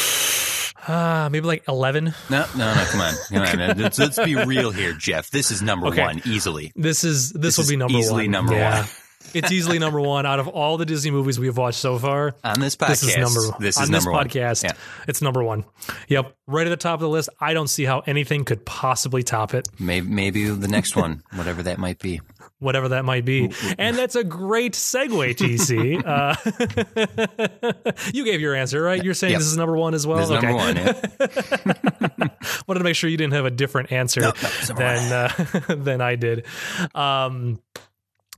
[0.88, 2.14] Ah, maybe like eleven.
[2.30, 2.86] No, no, no.
[2.86, 3.14] Come on,
[3.46, 3.78] come on.
[3.78, 5.30] Let's, let's be real here, Jeff.
[5.30, 6.02] This is number Okay.
[6.02, 6.72] one easily.
[6.76, 8.00] This is this, This will is be number one.
[8.04, 8.32] easily one.
[8.32, 8.80] number yeah.
[8.82, 8.90] one.
[9.34, 12.34] It's easily number one out of all the Disney movies we've watched so far.
[12.44, 14.28] On this podcast, This is number this on is this one.
[14.28, 14.64] podcast.
[14.64, 14.72] Yeah.
[15.08, 15.64] It's number one.
[16.10, 17.30] Yep, right at the top of the list.
[17.40, 21.64] I don't see how anything could possibly top it, Maybe, maybe the next one, whatever
[21.64, 22.20] that might be.
[22.62, 23.52] Whatever that might be.
[23.78, 26.02] And that's a great segue, TC.
[26.06, 26.36] uh,
[28.14, 29.04] you gave your answer, right?
[29.04, 29.40] You're saying Yep.
[29.40, 30.20] this is number one as well.
[30.20, 30.48] This is okay.
[30.48, 30.76] number one.
[30.78, 32.28] Yeah.
[32.68, 34.32] Wanted to make sure you didn't have a different answer No,
[34.70, 36.46] no, than uh, than I did.
[36.96, 37.60] Um,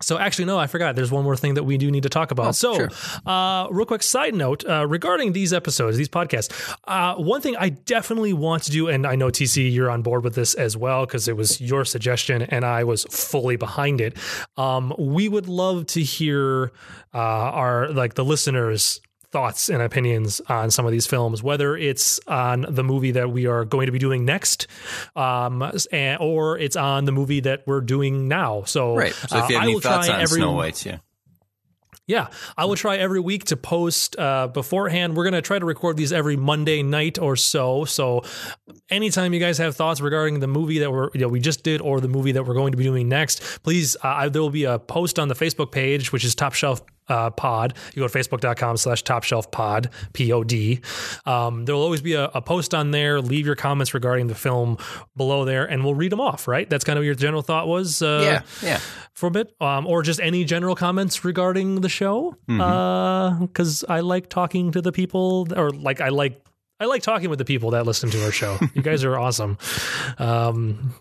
[0.02, 0.96] so actually, no, I forgot.
[0.96, 2.48] There's one more thing that we do need to talk about.
[2.48, 2.89] Oh, so, sure.
[3.26, 6.76] uh, real quick side note uh, regarding these episodes, these podcasts.
[6.86, 10.24] Uh, one thing I definitely want to do, and I know TC, you're on board
[10.24, 14.18] with this as well because it was your suggestion, and I was fully behind it.
[14.58, 16.72] Um, we would love to hear
[17.14, 19.00] uh, our like the listeners
[19.34, 23.48] thoughts and opinions on some of these films, whether it's on the movie that we
[23.48, 24.68] are going to be doing next,
[25.16, 28.64] um, and, or it's on the movie that we're doing now.
[28.64, 29.12] So, Right.
[29.14, 30.98] So if you uh, have I any will thoughts try on every Snow White, yeah.
[32.06, 32.28] yeah,
[32.58, 35.16] I will try every week to post uh, beforehand.
[35.18, 37.86] We're going to try to record these every Monday night or so.
[37.86, 38.24] So,
[38.90, 41.82] anytime you guys have thoughts regarding the movie that we're you know, we just did
[41.82, 44.50] or the movie that we're going to be doing next, please, uh, I- there will
[44.52, 47.74] be a post on the Facebook page, which is Top Shelf uh, Pod.
[47.93, 50.80] You go to facebook.com slash Top Shelf Pod, P O D.
[51.26, 53.22] Um, there will always be a, a post on there.
[53.22, 54.78] Leave your comments regarding the film
[55.16, 56.47] below there, and we'll read them off.
[56.47, 56.70] Right?
[56.70, 58.01] That's kind of what your general thought was.
[58.01, 58.80] Uh, Yeah, yeah.
[59.14, 62.36] for a bit, um, or just any general comments regarding the show.
[62.47, 66.39] Because I like talking to the people, or like I like
[66.80, 68.58] I like talking with the people that listen to our show.
[68.74, 69.58] you guys are awesome.
[70.18, 70.93] Um,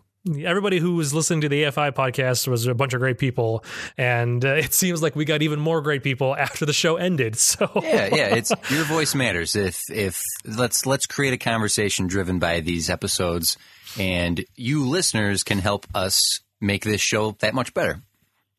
[0.45, 3.65] everybody who was listening to the AFI podcast was a bunch of great people,
[3.97, 7.37] and uh, it seems like we got even more great people after the show ended.
[7.37, 9.57] So Yeah, yeah, it's your voice matters.
[9.57, 13.57] If if let's let's create a conversation driven by these episodes
[13.99, 18.03] and you listeners can help us make this show that much better.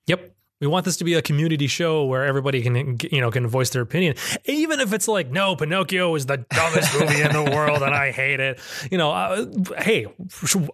[0.07, 0.33] Yep.
[0.64, 3.72] We want this to be a community show where everybody can, you know, can voice
[3.72, 7.84] their opinion, even if it's like, no, Pinocchio is the dumbest movie in the world
[7.84, 8.61] and I hate it.
[8.89, 9.45] You know, uh,
[9.80, 10.05] hey,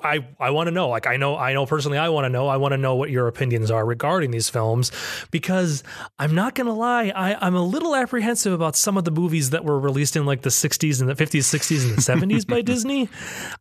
[0.04, 0.90] I I want to know.
[0.90, 2.48] Like, I know, I know personally, I want to know.
[2.48, 4.92] I want to know what your opinions are regarding these films
[5.32, 5.82] because
[6.20, 9.66] I'm not gonna lie, I, I'm a little apprehensive about some of the movies that
[9.66, 13.10] were released in like the 60s and the 50s, 60s, and the 70s by Disney.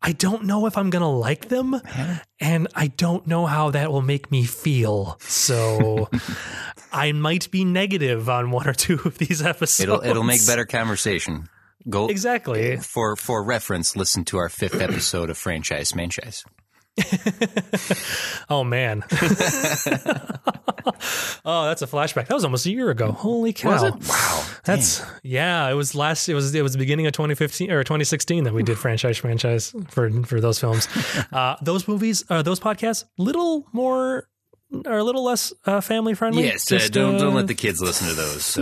[0.02, 1.80] I don't know if I'm gonna like them,
[2.38, 5.16] and I don't know how that will make me feel.
[5.20, 6.10] So.
[6.92, 9.80] I might be negative on one or two of these episodes.
[9.80, 11.48] It'll it'll make better conversation.
[11.88, 12.76] Go Exactly.
[12.76, 13.96] for for reference.
[13.96, 16.44] Listen to our fifth episode of franchise manchise.
[18.50, 19.04] Oh man.
[21.44, 22.28] oh, that's a flashback.
[22.28, 23.12] That was almost a year ago.
[23.12, 23.90] Holy cow!
[23.90, 25.68] Wow, That's yeah.
[25.68, 26.30] It was last.
[26.30, 29.74] It was it was the beginning of 2015 or 2016 that we did franchise franchise
[29.90, 30.88] for for those films.
[31.30, 34.26] Uh, those movies, uh, those podcasts, little more
[34.86, 36.44] or a little less uh, family friendly.
[36.44, 36.70] yes.
[36.70, 38.58] Uh, Just, don't uh, don't let the kids listen to those.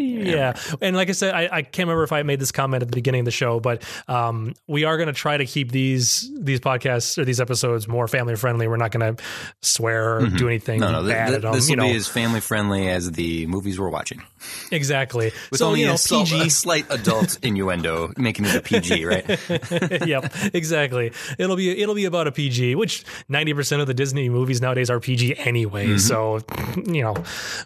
[0.00, 0.56] Yeah.
[0.80, 2.94] And like I said, I, I can't remember if I made this comment at the
[2.94, 6.60] beginning of the show, but um, we are going to try to keep these these
[6.60, 8.68] podcasts or these episodes more family friendly.
[8.68, 9.22] We're not going to
[9.60, 10.92] swear or do anything Mm-hmm.
[10.92, 11.08] no, no.
[11.08, 11.52] bad th- at them.
[11.54, 14.22] this you will know, be as family friendly as the movies we're watching,
[14.70, 15.32] exactly.
[15.50, 16.48] with so only you know, a, PG.
[16.50, 19.26] slight adult innuendo, making it a PG, right?
[20.06, 21.12] yep, exactly.
[21.38, 24.90] It'll be it'll be about a PG, which ninety percent of the Disney movies nowadays
[24.90, 25.86] are PG anyway.
[25.88, 25.98] Mm-hmm.
[25.98, 26.40] So
[26.92, 27.14] you know,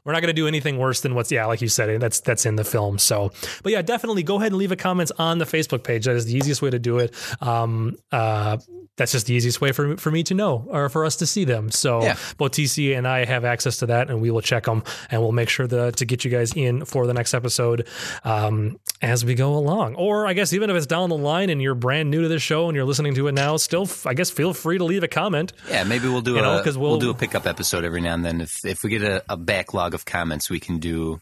[0.05, 2.47] we're not going to do anything worse than what's yeah, like you said, that's that's
[2.47, 2.99] in the film.
[2.99, 6.05] So, but yeah, definitely go ahead and leave a comment on the Facebook page.
[6.07, 7.15] That is the easiest way to do it.
[7.41, 8.59] Um, uh,
[8.97, 11.45] that's just the easiest way for for me to know or for us to see
[11.45, 11.71] them.
[11.71, 12.17] So Yeah.
[12.39, 15.33] both TC and I have access to that, and we will check them, and we'll
[15.33, 17.87] make sure to to get you guys in for the next episode
[18.25, 19.97] um, as we go along.
[19.97, 22.41] Or I guess even if it's down the line and you're brand new to this
[22.43, 25.03] show and you're listening to it now, still f- I guess feel free to leave
[25.03, 25.53] a comment.
[25.69, 28.01] Yeah, maybe we'll do You know, a 'cause we'll, we'll- do a pickup episode every
[28.01, 28.41] now and then.
[28.41, 31.21] If if we get a, a backlog of comments, we can do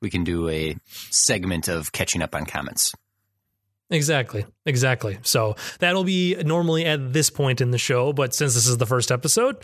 [0.00, 0.76] we can do a
[1.10, 2.92] segment of catching up on comments.
[3.90, 5.18] Exactly, exactly.
[5.22, 8.86] So that'll be normally at this point in the show, but since this is the
[8.86, 9.56] first episode.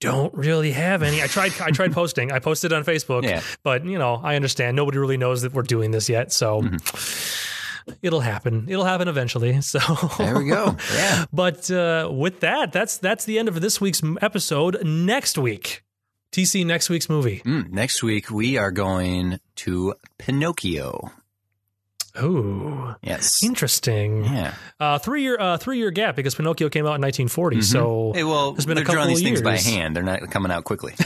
[0.00, 1.22] Don't really have any.
[1.22, 1.52] I tried.
[1.60, 2.30] I tried posting.
[2.32, 3.40] I posted on Facebook, Yeah.
[3.62, 6.32] but you know, I understand nobody really knows that we're doing this yet.
[6.32, 6.62] So
[8.02, 8.66] it'll happen.
[8.68, 9.60] It'll happen eventually.
[9.62, 9.78] So
[10.18, 10.76] There we go.
[10.94, 11.24] Yeah.
[11.32, 14.84] But uh, with that, that's that's the end of this week's episode.
[14.84, 15.82] Next week,
[16.34, 17.42] TC next week's movie.
[17.44, 21.12] Mm, next week we are going to Pinocchio.
[22.16, 23.42] Oh, Yes.
[23.42, 24.24] interesting.
[24.24, 24.54] Yeah.
[24.78, 27.60] Uh, three year uh, three year gap because Pinocchio came out in 1940.
[27.62, 29.96] So Hey, well, There's been a they're drawing couple these things by hand.
[29.96, 30.94] They're not coming out quickly.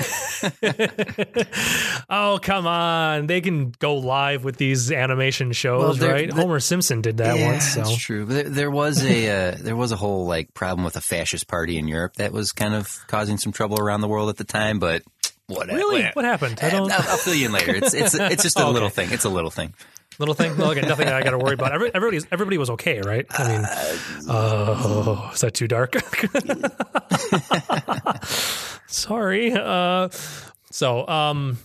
[2.11, 6.29] oh come on, they can go live with these animation shows, Well, right?
[6.29, 7.73] the- Homer Simpson did that once.
[7.73, 8.25] So that's true.
[8.27, 11.79] There, there was a uh, there was a whole like problem with a fascist party
[11.79, 14.79] in Europe that was kind of causing some trouble around the world at the time.
[14.79, 15.03] But
[15.49, 16.03] What, Really?
[16.05, 16.59] what- What happened?
[16.63, 16.91] I don't.
[16.93, 17.75] I'll, I'll fill you in later.
[17.75, 18.73] It's it's it's just a Okay.
[18.73, 19.11] little thing.
[19.13, 19.75] It's a little thing.
[20.19, 20.57] Little thing.
[20.57, 21.73] Well, okay, nothing I got to worry about.
[21.73, 23.25] Every, everybody's everybody was okay, right?
[23.31, 23.65] I mean,
[24.29, 25.93] oh, is that too dark?
[28.89, 29.53] Sorry.
[29.53, 30.09] Uh,
[30.71, 31.59] so, um,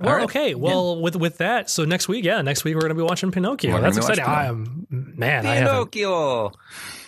[0.00, 0.24] well, right.
[0.24, 0.54] okay.
[0.54, 3.72] Well, with with that, so next week, yeah, next week we're gonna be watching Pinocchio.
[3.72, 4.24] We're That's exciting.
[4.24, 5.44] watching I am man.
[5.46, 6.52] I haven't Pinocchio.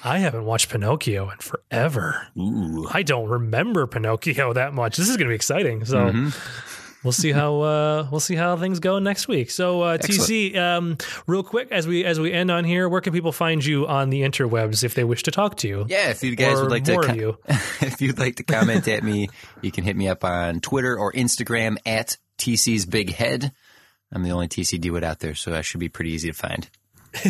[0.03, 2.27] I haven't watched Pinocchio in forever.
[2.39, 2.89] Ooh.
[2.93, 4.97] I don't remember Pinocchio that much.
[4.97, 5.85] This is gonna be exciting.
[5.85, 5.97] So.
[6.11, 6.67] Mhm.
[7.03, 9.51] We'll see how uh, we'll see how things go next week.
[9.51, 13.15] So uh, TC, um, real quick as we as we end on here, where can
[13.15, 15.87] people find you on the interwebs if they wish to talk to you?
[15.89, 17.39] Yeah, if you guys would like to, more of com- you.
[17.49, 19.31] if you'd like to comment at me,
[19.63, 23.53] you can hit me up on Twitter or Instagram at TC's Big Head.
[24.13, 26.69] I'm the only TC Dewitt out there, so I should be pretty easy to find.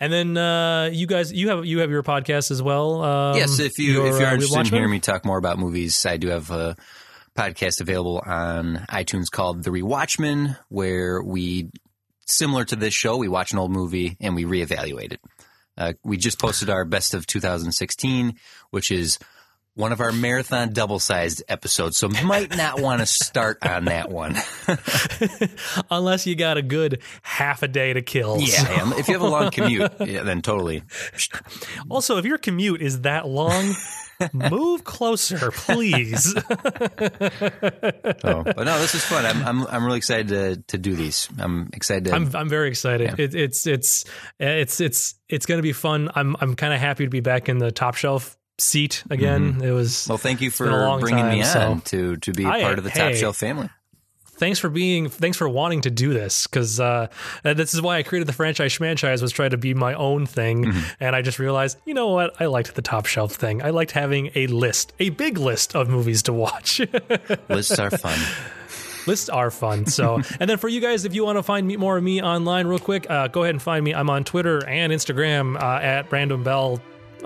[0.00, 3.02] and then uh, you guys, you have you have your podcast as well.
[3.02, 5.58] Um, yes, if you your, if you're uh, interested in hearing me talk more about
[5.58, 6.76] movies, I do have a
[7.36, 11.70] podcast available on iTunes called The Rewatchman, where we
[12.26, 15.20] similar to this show, we watch an old movie and we reevaluate it.
[15.76, 18.34] Uh, we just posted our best of 2016,
[18.70, 19.18] which is
[19.74, 24.10] one of our marathon double sized episodes, so might not want to start on that
[24.10, 24.36] one.
[25.90, 28.38] unless you got a good half a day to kill.
[28.40, 30.82] Yeah, and if you have a long commute, yeah, then totally.
[31.88, 33.74] Also, if your commute is that long,
[34.32, 36.34] move closer, please.
[38.24, 39.26] Oh, but no, this is fun.
[39.26, 41.28] I'm I'm I'm really excited to to do these.
[41.38, 42.06] I'm excited.
[42.06, 43.18] To, I'm I'm very excited.
[43.18, 44.04] It, it's it's
[44.38, 46.10] it's it's it's going to be fun.
[46.14, 49.60] I'm I'm kind of happy to be back in the top shelf seat again.
[49.62, 50.10] It was Mm-hmm.
[50.12, 52.62] well, thank you for long bringing me time, on so- to to be a I-
[52.62, 53.12] part of the Top.
[53.14, 53.68] Shelf family.
[54.36, 57.06] thanks for being thanks for wanting to do this because uh,
[57.44, 60.64] this is why I created the franchise schmanchise was trying to be my own thing
[60.64, 60.80] Mm-hmm.
[61.00, 63.92] and I just realized you know what I liked the top shelf thing I liked
[63.92, 66.80] having a list a big list of movies to watch
[67.48, 68.18] Lists are fun.
[69.06, 71.76] lists are fun so and then for you guys if you want to find me
[71.76, 74.64] more of me online real quick uh, go ahead and find me I'm on Twitter
[74.66, 76.80] and Instagram uh, at Random Bell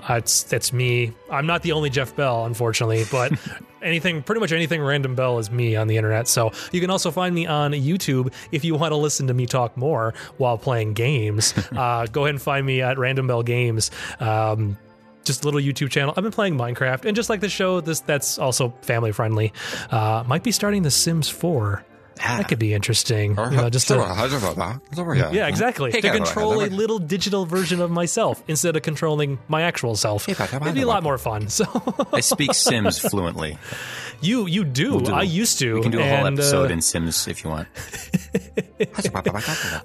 [0.09, 3.33] uh, it's that's me I'm not the only Jeff Bell unfortunately but
[3.81, 7.11] anything pretty much anything random bell is me on the internet so you can also
[7.11, 10.93] find me on youtube if you want to listen to me talk more while playing
[10.93, 14.77] games uh, go ahead and find me at random bell games um,
[15.27, 16.13] just a little YouTube channel.
[16.15, 19.53] I've been playing Minecraft, and just like the show, this that's also family friendly.
[19.91, 21.83] Uh, might be starting The Sims 4.
[22.17, 23.31] That could be interesting.
[23.51, 23.95] You know, just to,
[25.33, 25.91] yeah, exactly.
[25.91, 30.27] Hey, to control a little digital version of myself instead of controlling my actual self.
[30.29, 31.47] It'd be a lot more fun.
[31.49, 31.65] So
[32.13, 33.57] I speak Sims fluently.
[34.21, 35.01] you you do.
[35.01, 35.75] do- I used to.
[35.75, 37.67] We can do a whole and, uh, episode in Sims if you want.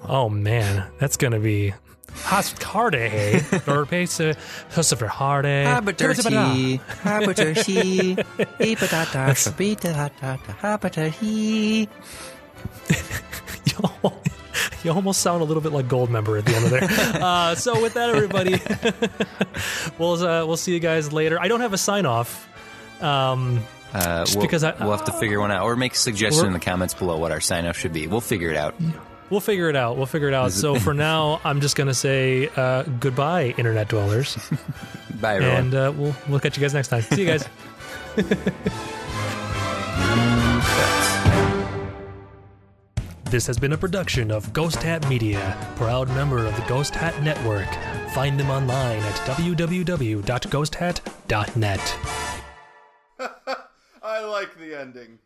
[0.07, 1.73] Oh man, that's gonna be
[2.15, 3.43] hot harde.
[3.67, 4.21] Or pace
[4.71, 5.47] Christopher Hardy.
[13.65, 14.21] You al-
[14.83, 16.83] you almost sound a little bit like Goldmember at the end of there.
[17.23, 18.59] uh, so with that, everybody,
[19.97, 21.39] we'll uh, we'll see you guys later.
[21.39, 22.47] I don't have a sign off.
[23.01, 26.45] Um, Uh, we'll, because I- we'll have to figure one out, or make a suggestion
[26.47, 28.07] in the comments below what our sign off should be.
[28.07, 28.75] We'll figure it out.
[29.33, 29.97] We'll figure it out.
[29.97, 30.51] We'll figure it out.
[30.53, 34.37] So for now, I'm just gonna say uh, goodbye, internet dwellers,
[35.19, 35.57] Bye, everyone.
[35.57, 37.01] and uh, we'll we'll catch you guys next time.
[37.01, 37.45] See you guys.
[43.25, 47.19] This has been a production of Ghost Hat Media, proud member of the Ghost Hat
[47.23, 47.67] Network.
[48.13, 51.97] Find them online at www.ghosthat.net.
[54.03, 55.17] I like the ending.